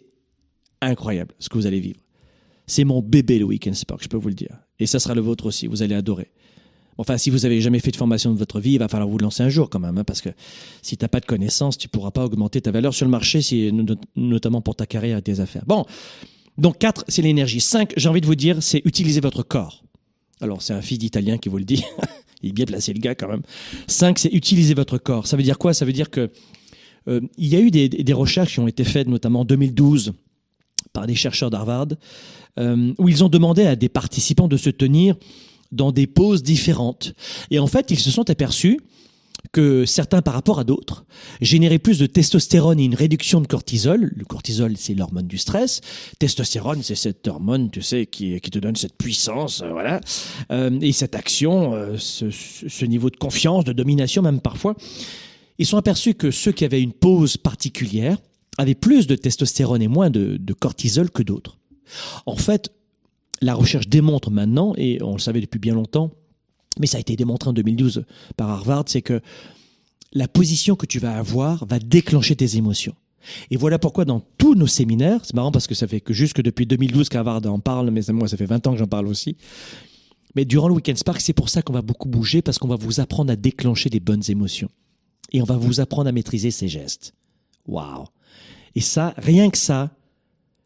[0.81, 1.98] incroyable ce que vous allez vivre.
[2.68, 4.57] C'est mon bébé le Weekend Spark, je peux vous le dire.
[4.79, 6.31] Et ça sera le vôtre aussi, vous allez adorer.
[6.96, 9.18] Enfin, si vous avez jamais fait de formation de votre vie, il va falloir vous
[9.18, 10.31] lancer un jour quand même, hein, parce que
[10.81, 13.72] si tu n'as pas de connaissances, tu pourras pas augmenter ta valeur sur le marché,
[14.14, 15.64] notamment pour ta carrière et tes affaires.
[15.66, 15.87] Bon,
[16.57, 17.61] donc 4, c'est l'énergie.
[17.61, 19.83] 5, j'ai envie de vous dire, c'est utiliser votre corps.
[20.40, 21.83] Alors, c'est un fils d'Italien qui vous le dit.
[22.46, 23.42] il est bien placé le gars quand même.
[23.87, 25.26] 5, c'est utiliser votre corps.
[25.26, 25.74] Ça veut dire quoi?
[25.74, 26.30] Ça veut dire que
[27.09, 30.12] euh, il y a eu des, recherches qui ont été faites, notamment en 2012,
[30.92, 31.88] par des chercheurs d'Harvard,
[32.59, 35.16] euh, où ils ont demandé à des participants de se tenir
[35.72, 37.14] dans des poses différentes.
[37.50, 38.80] Et en fait, ils se sont aperçus
[39.52, 41.04] que certains par rapport à d'autres
[41.40, 44.12] généraient plus de testostérone et une réduction de cortisol.
[44.14, 45.80] Le cortisol, c'est l'hormone du stress.
[46.18, 50.00] Testostérone, c'est cette hormone, tu sais, qui, te donne cette puissance, euh, voilà,
[50.52, 54.76] euh, et cette action, ce, ce, niveau de confiance, de domination même parfois.
[55.59, 58.18] Ils sont aperçus que ceux qui avaient une pose particulière
[58.59, 61.59] avaient plus de testostérone et moins de, cortisol que d'autres.
[62.24, 62.72] En fait,
[63.40, 66.11] la recherche démontre maintenant, et on le savait depuis bien longtemps,
[66.78, 68.04] mais ça a été démontré en 2012
[68.36, 69.20] par Harvard, c'est que
[70.12, 72.94] la position que tu vas avoir va déclencher tes émotions.
[73.50, 76.40] Et voilà pourquoi dans tous nos séminaires, c'est marrant parce que ça fait que jusque
[76.42, 79.36] depuis 2012 qu'Harvard en parle, mais moi ça fait 20 ans que j'en parle aussi.
[80.36, 82.76] Mais durant le Weekend Spark, c'est pour ça qu'on va beaucoup bouger parce qu'on va
[82.76, 84.68] vous apprendre à déclencher des bonnes émotions.
[85.32, 87.14] Et on va vous apprendre à maîtriser ces gestes.
[87.66, 88.04] Waouh
[88.76, 89.90] et ça, rien que ça,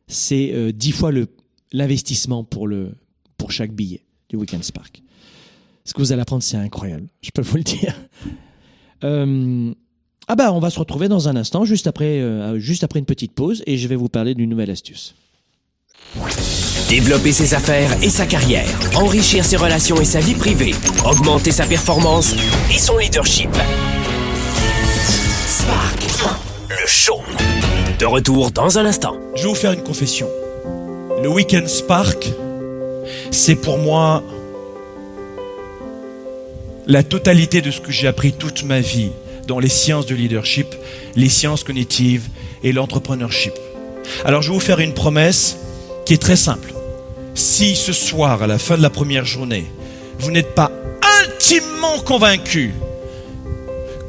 [0.08, 1.12] c'est euh, dix fois
[1.72, 2.68] l'investissement pour,
[3.38, 5.00] pour chaque billet du Weekend Spark.
[5.84, 7.06] Ce que vous allez apprendre, c'est incroyable.
[7.22, 7.94] Je peux vous le dire.
[9.02, 9.72] Euh,
[10.28, 13.06] ah bah, on va se retrouver dans un instant, juste après, euh, juste après une
[13.06, 15.14] petite pause, et je vais vous parler d'une nouvelle astuce.
[16.88, 21.64] Développer ses affaires et sa carrière, enrichir ses relations et sa vie privée, augmenter sa
[21.64, 22.34] performance
[22.70, 23.50] et son leadership.
[25.46, 26.38] Spark,
[26.68, 27.20] le show.
[27.98, 29.16] De retour dans un instant.
[29.34, 30.28] Je vais vous faire une confession.
[31.22, 32.30] Le Weekend Spark,
[33.30, 34.22] c'est pour moi
[37.02, 39.10] totalité de ce que j'ai appris toute ma vie
[39.46, 40.66] dans les sciences de leadership,
[41.16, 42.28] les sciences cognitives
[42.62, 43.54] et l'entrepreneurship.
[44.24, 45.56] Alors je vais vous faire une promesse
[46.06, 46.72] qui est très simple.
[47.34, 49.64] Si ce soir, à la fin de la première journée,
[50.18, 50.70] vous n'êtes pas
[51.24, 52.72] intimement convaincu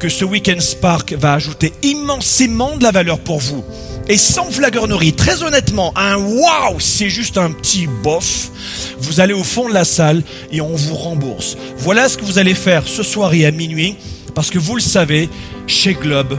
[0.02, 3.62] que ce Weekend Spark va ajouter immensément de la valeur pour vous.
[4.08, 8.50] Et sans flagornerie, très honnêtement, un waouh, c'est juste un petit bof.
[8.98, 11.56] Vous allez au fond de la salle et on vous rembourse.
[11.78, 13.94] Voilà ce que vous allez faire ce soir et à minuit,
[14.34, 15.28] parce que vous le savez,
[15.68, 16.36] chez Globe,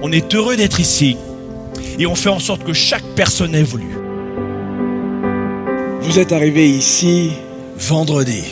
[0.00, 1.16] on est heureux d'être ici
[1.98, 3.98] et on fait en sorte que chaque personne évolue.
[6.00, 7.30] Vous êtes arrivé ici
[7.76, 8.44] vendredi.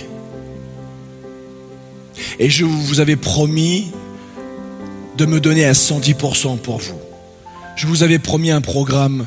[2.41, 3.93] Et je vous avais promis
[5.21, 6.99] de me donner à 110% pour vous.
[7.77, 9.27] Je vous avais promis un programme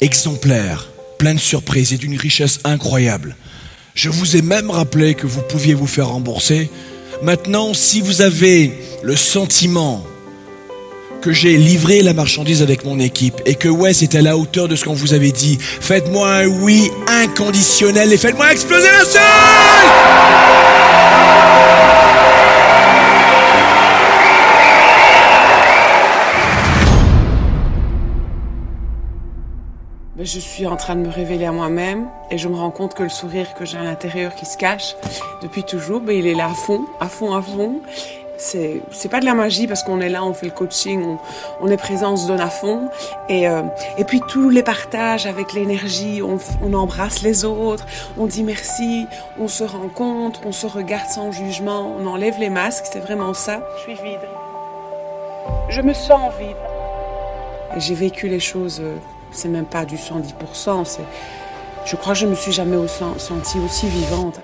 [0.00, 3.36] exemplaire, plein de surprises et d'une richesse incroyable.
[3.94, 6.70] Je vous ai même rappelé que vous pouviez vous faire rembourser.
[7.22, 8.72] Maintenant, si vous avez
[9.02, 10.06] le sentiment
[11.20, 14.68] que j'ai livré la marchandise avec mon équipe et que ouais, c'est à la hauteur
[14.68, 19.86] de ce qu'on vous avait dit, faites-moi un oui inconditionnel et faites-moi exploser la salle
[30.24, 33.02] je suis en train de me révéler à moi-même et je me rends compte que
[33.02, 34.96] le sourire que j'ai à l'intérieur qui se cache
[35.42, 37.80] depuis toujours, ben, il est là à fond, à fond, à fond.
[38.38, 41.18] C'est, c'est pas de la magie parce qu'on est là, on fait le coaching, on,
[41.60, 42.88] on est présent, on se donne à fond.
[43.28, 43.62] Et, euh,
[43.96, 47.86] et puis tous les partages avec l'énergie, on, on embrasse les autres,
[48.18, 49.06] on dit merci,
[49.38, 53.66] on se rencontre, on se regarde sans jugement, on enlève les masques, c'est vraiment ça.
[53.78, 54.20] Je suis vide.
[55.70, 56.56] Je me sens vide.
[57.74, 58.96] Et j'ai vécu les choses euh,
[59.36, 60.84] c'est même pas du 110%.
[60.84, 61.04] C'est,
[61.84, 64.40] je crois que je me suis jamais sentie aussi vivante.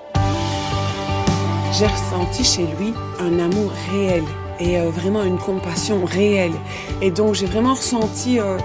[1.73, 4.23] J'ai ressenti chez lui un amour réel
[4.59, 6.53] et euh, vraiment une compassion réelle.
[7.01, 8.57] Et donc j'ai vraiment ressenti euh,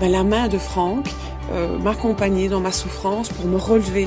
[0.00, 1.06] ben, la main de Franck
[1.52, 4.06] euh, m'accompagner dans ma souffrance pour me relever.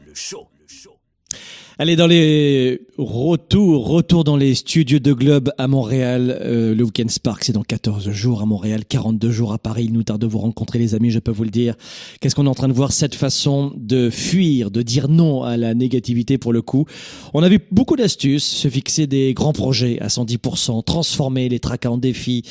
[1.81, 6.37] Allez, dans les retours, retour dans les studios de Globe à Montréal.
[6.41, 9.85] Euh, le Weekend Spark, c'est dans 14 jours à Montréal, 42 jours à Paris.
[9.85, 11.73] Il nous tarde de vous rencontrer, les amis, je peux vous le dire.
[12.19, 12.91] Qu'est-ce qu'on est en train de voir?
[12.91, 16.85] Cette façon de fuir, de dire non à la négativité pour le coup.
[17.33, 21.89] On a vu beaucoup d'astuces, se fixer des grands projets à 110%, transformer les tracas
[21.89, 22.43] en défis,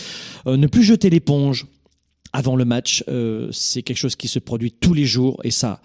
[0.49, 1.69] euh, ne plus jeter l'éponge
[2.33, 3.05] avant le match.
[3.07, 5.81] Euh, c'est quelque chose qui se produit tous les jours et ça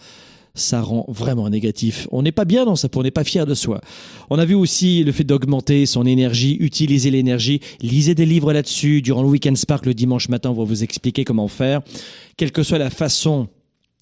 [0.56, 2.08] ça rend vraiment négatif.
[2.12, 3.82] On n'est pas bien dans ça, on n'est pas fier de soi.
[4.30, 7.60] On a vu aussi le fait d'augmenter son énergie, utiliser l'énergie.
[7.82, 9.02] Lisez des livres là-dessus.
[9.02, 11.82] Durant le Weekend Spark, le dimanche matin, on va vous expliquer comment faire.
[12.38, 13.50] Quelle que soit la façon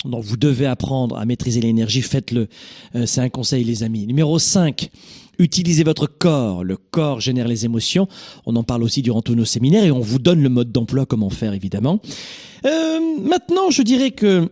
[0.06, 2.48] dont vous devez apprendre à maîtriser l'énergie, faites-le.
[2.96, 4.06] Euh, c'est un conseil, les amis.
[4.06, 4.90] Numéro 5.
[5.40, 6.64] Utilisez votre corps.
[6.64, 8.08] Le corps génère les émotions.
[8.46, 11.06] On en parle aussi durant tous nos séminaires et on vous donne le mode d'emploi,
[11.06, 12.00] comment faire, évidemment.
[12.66, 14.50] Euh, maintenant, je dirais que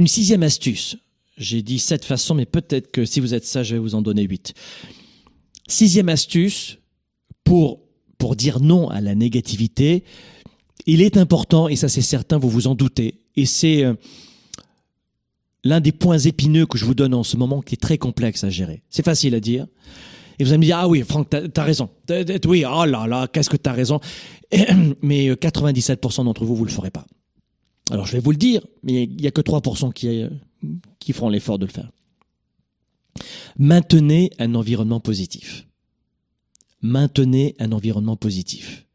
[0.00, 0.96] une sixième astuce.
[1.36, 4.00] J'ai dit sept façons, mais peut-être que si vous êtes sage, je vais vous en
[4.00, 4.54] donner huit.
[5.68, 6.78] Sixième astuce
[7.44, 7.80] pour,
[8.16, 10.04] pour dire non à la négativité.
[10.86, 13.92] Il est important, et ça c'est certain, vous vous en doutez, et c'est euh,
[15.64, 18.42] l'un des points épineux que je vous donne en ce moment qui est très complexe
[18.42, 18.82] à gérer.
[18.88, 19.66] C'est facile à dire.
[20.38, 21.90] Et vous allez me dire, ah oui, Franck, t'as as raison.
[22.46, 24.00] Oui, oh là là, qu'est-ce que t'as raison.
[25.02, 27.04] Mais 97% euh, d'entre vous, vous le ferez pas.
[27.90, 30.24] Alors je vais vous le dire, mais il n'y a que 3% qui,
[30.98, 31.90] qui feront l'effort de le faire.
[33.58, 35.66] Maintenez un environnement positif.
[36.82, 38.86] Maintenez un environnement positif.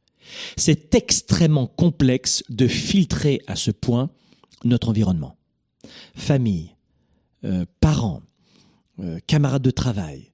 [0.58, 4.10] C'est extrêmement complexe de filtrer à ce point
[4.64, 5.38] notre environnement.
[6.16, 6.76] Famille,
[7.44, 8.22] euh, parents,
[9.00, 10.32] euh, camarades de travail,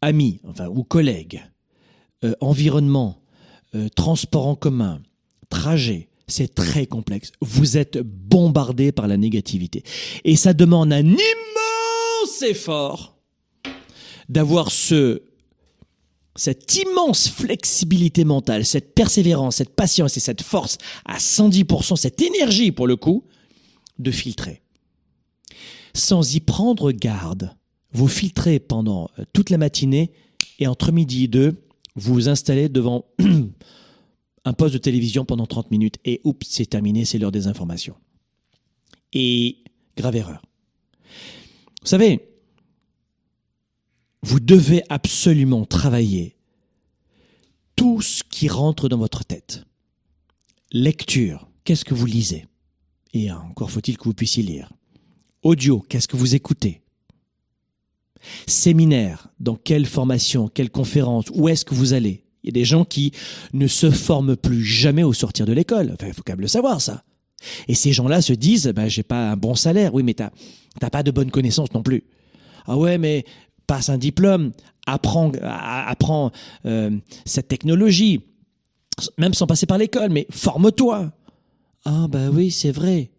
[0.00, 1.42] amis enfin, ou collègues,
[2.24, 3.20] euh, environnement,
[3.94, 5.02] transport en commun,
[5.50, 7.30] trajet, c'est très complexe.
[7.40, 9.82] Vous êtes bombardé par la négativité.
[10.24, 13.16] Et ça demande un immense effort
[14.28, 15.22] d'avoir ce,
[16.34, 22.72] cette immense flexibilité mentale, cette persévérance, cette patience et cette force à 110%, cette énergie
[22.72, 23.24] pour le coup,
[23.98, 24.62] de filtrer.
[25.94, 27.54] Sans y prendre garde,
[27.92, 30.10] vous filtrez pendant euh, toute la matinée
[30.58, 31.62] et entre midi et deux,
[31.94, 33.06] vous vous installez devant
[34.46, 37.96] un poste de télévision pendant 30 minutes et oups, c'est terminé, c'est l'heure des informations.
[39.12, 39.58] Et
[39.96, 40.40] grave erreur.
[41.82, 42.28] Vous savez,
[44.22, 46.36] vous devez absolument travailler
[47.74, 49.64] tout ce qui rentre dans votre tête.
[50.70, 52.46] Lecture, qu'est-ce que vous lisez?
[53.14, 54.72] Et encore faut-il que vous puissiez lire.
[55.42, 56.82] Audio, qu'est-ce que vous écoutez?
[58.46, 62.25] Séminaire, dans quelle formation, quelle conférence, où est-ce que vous allez?
[62.46, 63.12] Il y a des gens qui
[63.52, 65.90] ne se forment plus jamais au sortir de l'école.
[65.94, 67.02] Enfin, il faut quand le savoir, ça.
[67.66, 69.92] Et ces gens-là se disent, ben, j'ai pas un bon salaire.
[69.94, 70.30] Oui, mais t'as,
[70.80, 72.04] t'as pas de bonnes connaissances non plus.
[72.66, 73.24] Ah ouais, mais
[73.66, 74.52] passe un diplôme,
[74.86, 76.30] apprends, apprends
[76.66, 76.90] euh,
[77.24, 78.20] cette technologie,
[79.18, 81.12] même sans passer par l'école, mais forme-toi.
[81.84, 83.10] Ah ben oui, c'est vrai.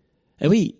[0.42, 0.76] Eh oui,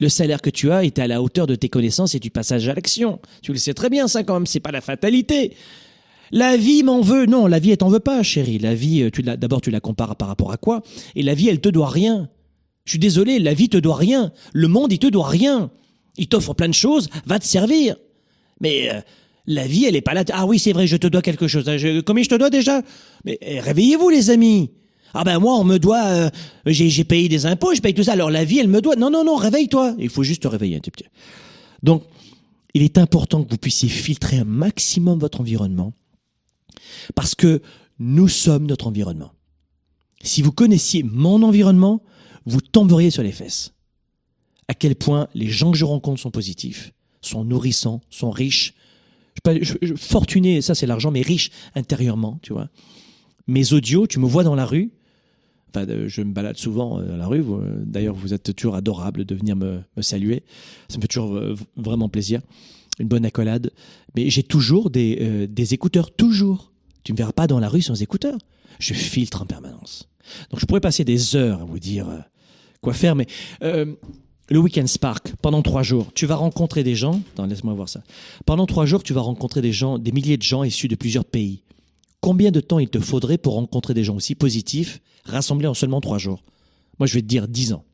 [0.00, 2.68] le salaire que tu as est à la hauteur de tes connaissances et du passage
[2.68, 3.20] à l'action.
[3.42, 5.56] Tu le sais très bien, ça quand même, c'est pas la fatalité.
[6.32, 7.26] La vie m'en veut.
[7.26, 8.58] Non, la vie, elle t'en veut pas, chérie.
[8.58, 10.82] La vie, euh, tu d'abord, tu la compares par rapport à quoi?
[11.14, 12.28] Et la vie, elle te doit rien.
[12.84, 14.32] Je suis désolé, la vie te doit rien.
[14.52, 15.70] Le monde, il te doit rien.
[16.16, 17.96] Il t'offre plein de choses, va te servir.
[18.60, 19.00] Mais euh,
[19.46, 20.24] la vie, elle est pas là.
[20.32, 21.64] Ah oui, c'est vrai, je te dois quelque chose.
[22.04, 22.82] combien je te dois déjà?
[23.24, 24.70] Mais eh, réveillez-vous, les amis.
[25.14, 26.04] Ah ben moi, on me doit.
[26.04, 26.30] Euh,
[26.66, 28.12] j'ai payé des impôts, je paye tout ça.
[28.12, 28.96] Alors la vie, elle me doit.
[28.96, 29.94] Non, non, non, réveille-toi.
[29.98, 31.04] Il faut juste te réveiller un petit peu.
[31.82, 32.04] Donc,
[32.74, 35.92] il est important que vous puissiez filtrer un maximum votre environnement
[37.14, 37.62] parce que
[38.00, 39.32] Nous sommes notre environnement.
[40.22, 42.02] Si vous connaissiez mon environnement,
[42.46, 43.74] vous tomberiez sur les fesses.
[44.68, 48.74] À quel point les gens que je rencontre sont positifs, sont nourrissants, sont riches.
[49.46, 52.68] Je, fortuné, ça c'est l'argent, mais riche intérieurement, tu vois.
[53.46, 54.92] Mes audios, tu me vois dans la rue,
[55.70, 57.44] Enfin, je me balade souvent dans la rue.
[57.84, 60.42] D'ailleurs, vous êtes toujours adorable de venir me, saluer.
[60.88, 61.38] Ça me fait toujours
[61.76, 62.40] vraiment plaisir.
[62.98, 63.70] Une bonne accolade.
[64.16, 66.72] Mais j'ai toujours euh, des écouteurs, toujours.
[67.04, 68.38] Tu me verras pas dans la rue sans écouteurs.
[68.78, 70.08] Je filtre en permanence.
[70.50, 72.18] Donc, je pourrais passer des heures à vous dire euh,
[72.80, 73.26] quoi faire, mais
[73.62, 73.94] euh,
[74.50, 77.20] le Weekend Spark, pendant trois jours, tu vas rencontrer des gens.
[77.38, 78.02] Laisse-moi voir ça.
[78.46, 81.24] Pendant trois jours, tu vas rencontrer des gens, des milliers de gens issus de plusieurs
[81.24, 81.62] pays.
[82.20, 86.00] Combien de temps il te faudrait pour rencontrer des gens aussi positifs, rassemblés en seulement
[86.00, 86.42] trois jours?
[86.98, 87.84] Moi, je vais te dire dix ans.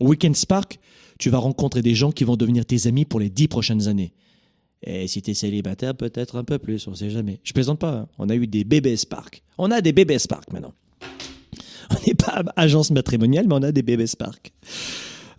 [0.00, 0.78] Au Weekend Spark,
[1.18, 4.12] tu vas rencontrer des gens qui vont devenir tes amis pour les dix prochaines années.
[4.86, 7.40] Et si tu es célibataire, peut-être un peu plus, on sait jamais.
[7.42, 8.08] Je plaisante pas, hein.
[8.18, 9.42] on a eu des bébés Spark.
[9.58, 10.74] On a des bébés Spark maintenant.
[11.90, 14.52] On n'est pas agence matrimoniale, mais on a des bébés Spark.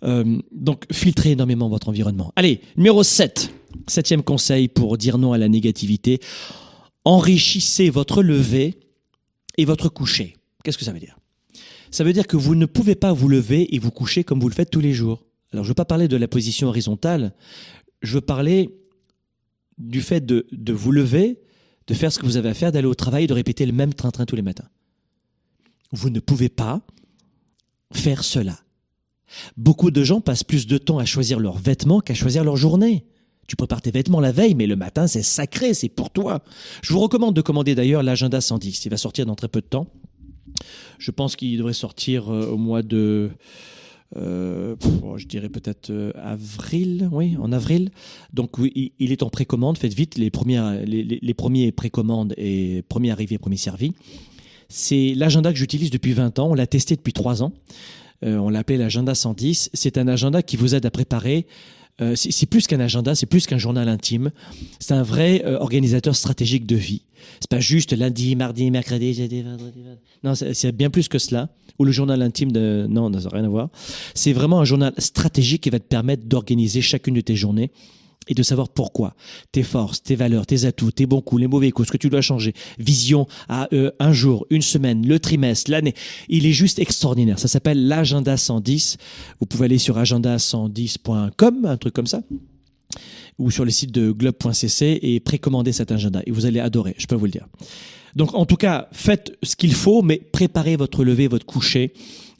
[0.04, 2.32] Euh, donc, filtrez énormément votre environnement.
[2.36, 3.52] Allez, numéro 7.
[3.88, 6.20] Septième conseil pour dire non à la négativité
[7.06, 8.80] enrichissez votre lever
[9.56, 10.36] et votre coucher.
[10.62, 11.16] Qu'est-ce que ça veut dire?
[11.92, 14.48] Ça veut dire que vous ne pouvez pas vous lever et vous coucher comme vous
[14.48, 15.24] le faites tous les jours.
[15.52, 17.32] Alors je ne veux pas parler de la position horizontale,
[18.02, 18.76] je veux parler
[19.78, 21.40] du fait de, de vous lever,
[21.86, 23.72] de faire ce que vous avez à faire, d'aller au travail et de répéter le
[23.72, 24.68] même train-train tous les matins.
[25.92, 26.82] Vous ne pouvez pas
[27.92, 28.58] faire cela.
[29.56, 33.06] Beaucoup de gens passent plus de temps à choisir leurs vêtements qu'à choisir leur journée.
[33.46, 36.42] Tu prépares tes vêtements la veille, mais le matin, c'est sacré, c'est pour toi.
[36.82, 38.84] Je vous recommande de commander d'ailleurs l'agenda 110.
[38.84, 39.86] Il va sortir dans très peu de temps.
[40.98, 43.30] Je pense qu'il devrait sortir euh, au mois de...
[44.14, 44.76] Euh,
[45.16, 47.90] je dirais peut-être euh, avril, oui, en avril.
[48.32, 49.78] Donc il est en précommande.
[49.78, 53.92] Faites vite les premières, les, premiers précommandes et premiers arrivés, premiers servis.
[54.68, 56.50] C'est l'agenda que j'utilise depuis 20 ans.
[56.50, 57.52] On l'a testé depuis 3 ans.
[58.24, 59.70] Euh, on l'appelait l'agenda 110.
[59.74, 61.46] C'est un agenda qui vous aide à préparer
[62.00, 64.30] euh, c'est plus qu'un agenda, c'est plus qu'un journal intime.
[64.80, 67.02] C'est un vrai euh, organisateur stratégique de vie.
[67.40, 69.80] C'est pas juste lundi, mardi, mercredi, jeudi, vendredi.
[70.22, 71.48] Non, c'est bien plus que cela.
[71.78, 73.70] Ou le journal intime de non, ça n'a rien à voir.
[74.14, 77.70] C'est vraiment un journal stratégique qui va te permettre d'organiser chacune de tes journées
[78.28, 79.14] et de savoir pourquoi.
[79.52, 82.10] Tes forces, tes valeurs, tes atouts, tes bons coups, les mauvais coups, ce que tu
[82.10, 82.54] dois changer.
[82.78, 85.94] Vision à euh, un jour, une semaine, le trimestre, l'année.
[86.28, 87.38] Il est juste extraordinaire.
[87.38, 88.96] Ça s'appelle l'agenda 110.
[89.40, 92.20] Vous pouvez aller sur agenda110.com, un truc comme ça
[93.38, 96.22] ou sur le site de globe.cc et précommander cet agenda.
[96.26, 97.46] Et vous allez adorer, je peux vous le dire.
[98.14, 101.92] Donc en tout cas, faites ce qu'il faut, mais préparez votre lever, votre coucher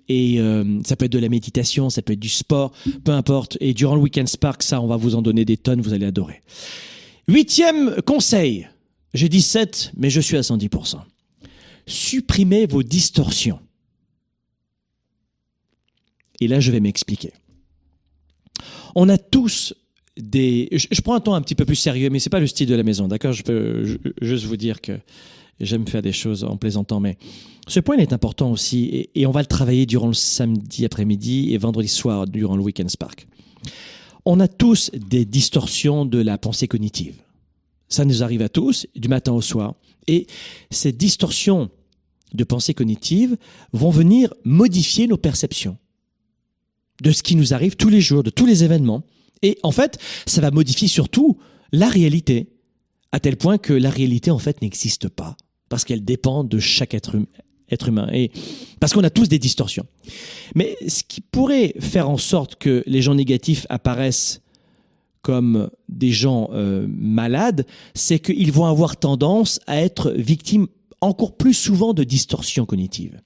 [0.09, 2.73] et euh, ça peut être de la méditation, ça peut être du sport,
[3.05, 3.57] peu importe.
[3.61, 6.07] Et durant le Weekend Spark, ça, on va vous en donner des tonnes, vous allez
[6.07, 6.43] adorer.
[7.29, 8.69] Huitième conseil.
[9.15, 10.97] J'ai dit 7, mais je suis à 110%.
[11.87, 13.59] Supprimez vos distorsions.
[16.41, 17.33] Et là, je vais m'expliquer.
[18.95, 19.75] On a tous
[20.17, 20.69] des.
[20.73, 22.75] Je, prends un ton un petit peu plus sérieux, mais c'est pas le style de
[22.75, 23.33] la maison, d'accord?
[23.33, 24.93] Je peux juste vous dire que
[25.61, 27.17] j'aime faire des choses en plaisantant, mais
[27.69, 31.59] ce point est important aussi, et, on va le travailler durant le samedi après-midi et
[31.59, 33.27] vendredi soir durant le Weekend Spark.
[34.25, 37.17] On a tous des distorsions de la pensée cognitive.
[37.89, 39.75] Ça nous arrive à tous, du matin au soir.
[40.09, 40.27] Et
[40.71, 41.71] ces distorsions
[42.35, 43.37] de pensée cognitive
[43.73, 45.77] vont venir modifier nos perceptions
[47.03, 49.03] de ce qui nous arrive tous les jours, de tous les événements.
[49.43, 51.39] Et en fait, ça va modifier surtout
[51.73, 52.49] la réalité,
[53.13, 55.37] à tel point que la réalité, en fait, n'existe pas
[55.69, 57.27] parce qu'elle dépend de chaque être, hum-,
[57.87, 58.31] humain et
[58.81, 59.87] parce qu'on a tous des distorsions.
[60.55, 64.41] Mais ce qui pourrait faire en sorte que les gens négatifs apparaissent
[65.23, 70.69] comme des gens euh, malades, c'est qu'ils vont avoir tendance à être victimes
[71.01, 73.21] encore plus souvent de distorsions cognitives.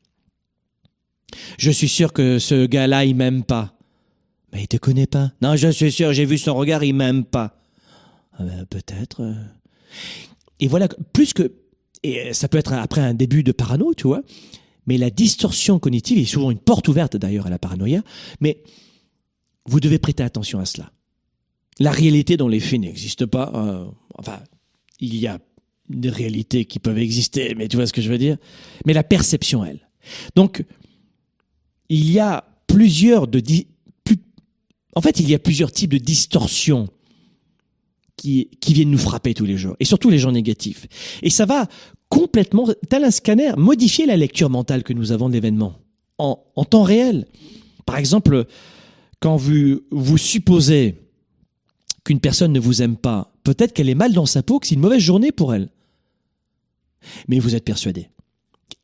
[1.58, 3.74] Je suis sûr que ce gars-là, il m'aime pas.
[4.53, 5.32] Mais il te connaît pas.
[5.42, 7.57] Non, je suis sûr, j'ai vu son regard, il m'aime pas.
[8.38, 9.22] Ah ben, peut-être.
[9.22, 9.34] Euh.
[10.59, 11.53] Et voilà, plus que
[12.03, 14.22] et ça peut être après un début de parano, tu vois.
[14.86, 18.03] Mais la distorsion cognitive est souvent une porte ouverte d'ailleurs à la paranoïa.
[18.40, 18.62] Mais
[19.66, 20.90] vous devez prêter attention à cela.
[21.78, 23.53] La réalité dans les faits n'existe pas.
[23.55, 23.86] Euh,
[24.18, 24.40] enfin,
[24.98, 25.38] il y a
[25.88, 28.36] des réalités qui peuvent exister, mais tu vois ce que je veux dire.
[28.86, 29.88] Mais la perception, elle.
[30.34, 30.64] Donc,
[31.88, 33.40] il y a plusieurs de
[34.95, 36.88] en fait, il y a plusieurs types de distorsions
[38.16, 40.86] qui, qui viennent nous frapper tous les jours, et surtout les gens négatifs.
[41.22, 41.68] Et ça va
[42.09, 45.76] complètement, tel un scanner, modifier la lecture mentale que nous avons de l'événement
[46.18, 47.26] en, temps réel.
[47.86, 48.45] Par exemple,
[49.20, 50.97] quand vous, vous supposez
[52.05, 54.74] qu'une personne ne vous aime pas, peut-être qu'elle est mal dans sa peau, que c'est
[54.74, 55.70] une mauvaise journée pour elle.
[57.28, 58.09] Mais vous êtes persuadé.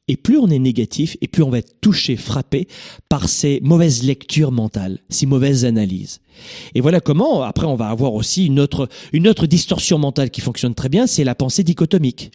[0.09, 2.69] Et plus on est négatif, et plus on va être touché, frappé
[3.09, 6.21] par ces mauvaises lectures mentales, ces mauvaises analyses.
[6.77, 10.41] Et voilà comment, après, on va avoir aussi une autre, une autre distorsion mentale qui
[10.41, 12.31] fonctionne très bien, c'est la pensée dichotomique.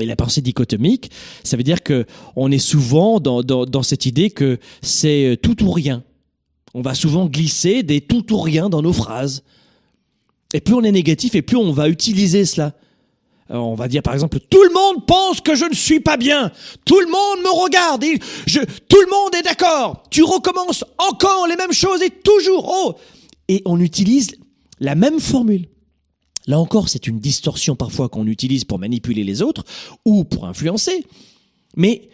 [0.00, 1.10] Et la pensée dichotomique,
[1.42, 2.06] ça veut dire que
[2.36, 6.04] on est souvent dans, dans, dans cette idée que c'est tout ou rien.
[6.74, 9.42] On va souvent glisser des tout ou rien dans nos phrases.
[10.52, 12.74] Et plus on est négatif, et plus on va utiliser cela.
[13.50, 16.16] Euh, on va dire par exemple, tout le monde pense que je ne suis pas
[16.16, 16.50] bien.
[16.84, 18.04] Tout le monde me regarde.
[18.04, 20.02] Et tout le monde est d'accord.
[20.10, 22.68] Tu recommences encore les mêmes choses et toujours.
[22.68, 22.94] Oh
[23.48, 24.32] Et on utilise
[24.80, 25.68] la même formule.
[26.46, 29.64] Là encore, c'est une distorsion parfois qu'on utilise pour manipuler les autres
[30.04, 31.04] ou pour influencer.
[31.76, 32.08] Mais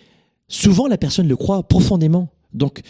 [0.48, 2.28] souvent, la personne le croit profondément.
[2.54, 2.80] Donc,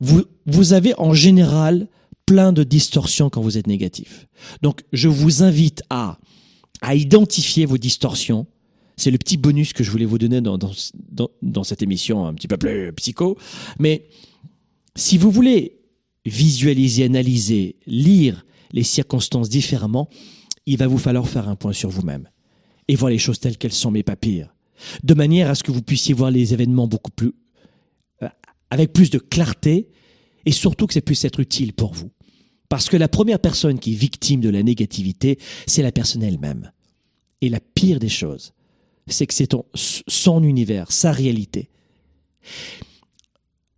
[0.00, 1.88] vous avez en général
[2.26, 4.26] plein de distorsions quand vous êtes négatif.
[4.62, 6.18] Donc, je vous invite à
[6.80, 8.46] à identifier vos distorsions.
[8.96, 12.34] C'est le petit bonus que je voulais vous donner dans, dans, dans, cette émission un
[12.34, 13.36] petit peu plus psycho.
[13.78, 14.08] Mais
[14.94, 15.80] si vous voulez
[16.24, 20.08] visualiser, analyser, lire les circonstances différemment,
[20.64, 22.28] il va vous falloir faire un point sur vous-même
[22.88, 24.54] et voir les choses telles qu'elles sont, mais pas pire.
[25.02, 27.32] De manière à ce que vous puissiez voir les événements beaucoup plus,
[28.22, 28.28] euh,
[28.70, 29.88] avec plus de clarté
[30.44, 32.10] et surtout que ça puisse être utile pour vous.
[32.68, 36.72] Parce que la première personne qui est victime de la négativité, c'est la personne elle-même.
[37.40, 38.52] Et la pire des choses,
[39.06, 41.68] c'est que c'est son univers, sa réalité.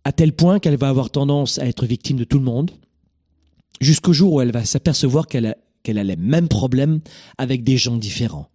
[0.03, 2.71] À tel point qu'elle va avoir tendance à être victime de tout le monde,
[3.81, 7.01] jusqu'au jour où elle va s'apercevoir qu'elle a, les mêmes problèmes
[7.37, 8.49] avec des gens différents.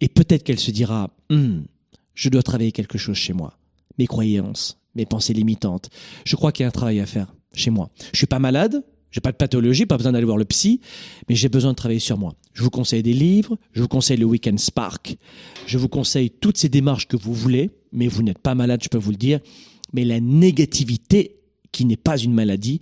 [0.00, 1.64] Et peut-être qu'elle se dira, hum,
[2.14, 3.58] je dois travailler quelque chose chez moi.
[3.98, 5.90] Mes croyances, mes pensées limitantes.
[6.24, 7.90] Je crois qu'il y a un travail à faire chez moi.
[8.12, 10.80] Je suis pas malade, j'ai pas de pathologie, pas besoin d'aller voir le psy,
[11.28, 12.34] mais j'ai besoin de travailler sur moi.
[12.54, 15.16] Je vous conseille des livres, je vous conseille le Weekend Spark,
[15.66, 18.88] je vous conseille toutes ces démarches que vous voulez, mais vous n'êtes pas malade, je
[18.88, 19.38] peux vous le dire.
[19.92, 21.36] Mais la négativité,
[21.70, 22.80] qui n'est pas une maladie,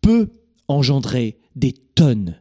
[0.00, 0.28] peut
[0.68, 2.40] engendrer des tonnes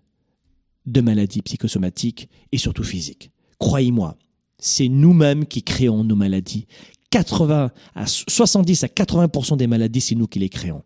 [0.85, 3.31] de maladies psychosomatiques et surtout physiques.
[3.59, 4.17] Croyez-moi,
[4.57, 6.65] c'est nous-mêmes qui créons nos maladies.
[7.11, 10.83] 80 à 70 à 80% des maladies, c'est nous qui les créons.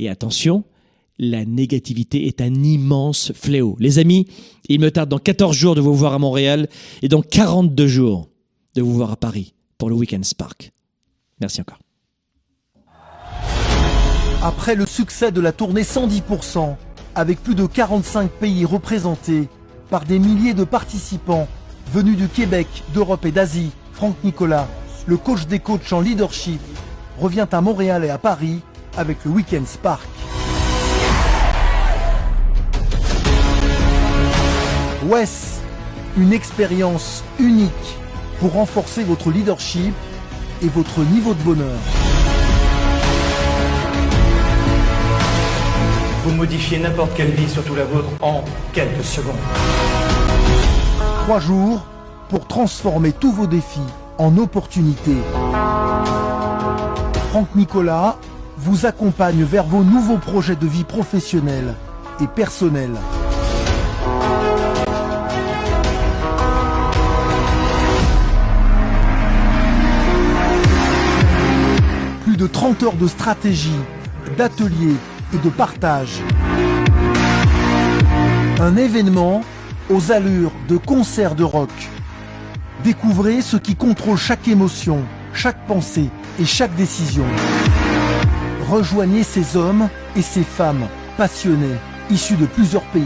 [0.00, 0.64] Et attention,
[1.18, 3.76] la négativité est un immense fléau.
[3.78, 4.26] Les amis,
[4.66, 6.70] il me tarde dans 14 jours de vous voir à Montréal
[7.02, 8.30] et dans 42 jours
[8.74, 10.72] de vous voir à Paris pour le Weekend Spark.
[11.38, 11.78] Merci encore.
[14.42, 16.76] Après le succès de la tournée 110%,
[17.14, 19.48] avec plus de 45 pays représentés
[19.90, 21.46] par des milliers de participants
[21.92, 24.66] venus du Québec, d'Europe et d'Asie, Franck Nicolas,
[25.06, 26.60] le coach des coachs en leadership,
[27.18, 28.60] revient à Montréal et à Paris
[28.96, 30.08] avec le Weekend Spark.
[35.04, 35.60] WES,
[36.16, 37.70] une expérience unique
[38.38, 39.94] pour renforcer votre leadership
[40.62, 41.78] et votre niveau de bonheur.
[46.24, 49.34] Vous modifiez n'importe quelle vie, surtout la vôtre, en quelques secondes.
[51.24, 51.86] Trois jours
[52.28, 53.80] pour transformer tous vos défis
[54.18, 55.16] en opportunités.
[57.30, 58.16] Franck Nicolas
[58.62, 61.74] vous accompagne vers vos nouveaux projets de vie professionnelle
[62.20, 62.94] et personnelle.
[72.24, 73.70] Plus de 30 heures de stratégie,
[74.36, 74.96] d'ateliers
[75.32, 76.20] et de partage.
[78.60, 79.40] Un événement
[79.88, 81.70] aux allures de concert de rock.
[82.84, 85.02] Découvrez ce qui contrôle chaque émotion,
[85.32, 87.24] chaque pensée et chaque décision.
[88.70, 91.74] Rejoignez ces hommes et ces femmes passionnés,
[92.08, 93.02] issus de plusieurs pays.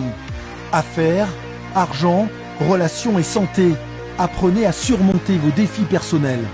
[0.72, 1.28] Affaires,
[1.74, 2.28] argent,
[2.68, 3.72] relations et santé.
[4.18, 6.44] Apprenez à surmonter vos défis personnels.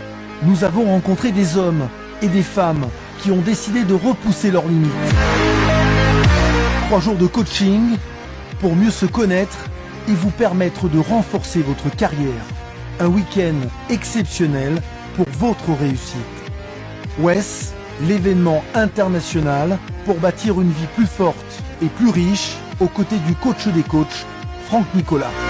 [0.45, 1.89] Nous avons rencontré des hommes
[2.23, 2.87] et des femmes
[3.21, 4.93] qui ont décidé de repousser leurs limites.
[6.87, 7.97] Trois jours de coaching
[8.61, 9.59] pour mieux se connaître
[10.09, 12.45] et vous permettre de renforcer votre carrière.
[13.01, 13.57] Un week-end
[13.89, 14.81] exceptionnel
[15.17, 16.15] pour votre réussite.
[17.19, 17.75] WES
[18.07, 23.67] l'événement international pour bâtir une vie plus forte et plus riche aux côtés du coach
[23.69, 24.27] des coachs,
[24.67, 25.50] Franck Nicolas.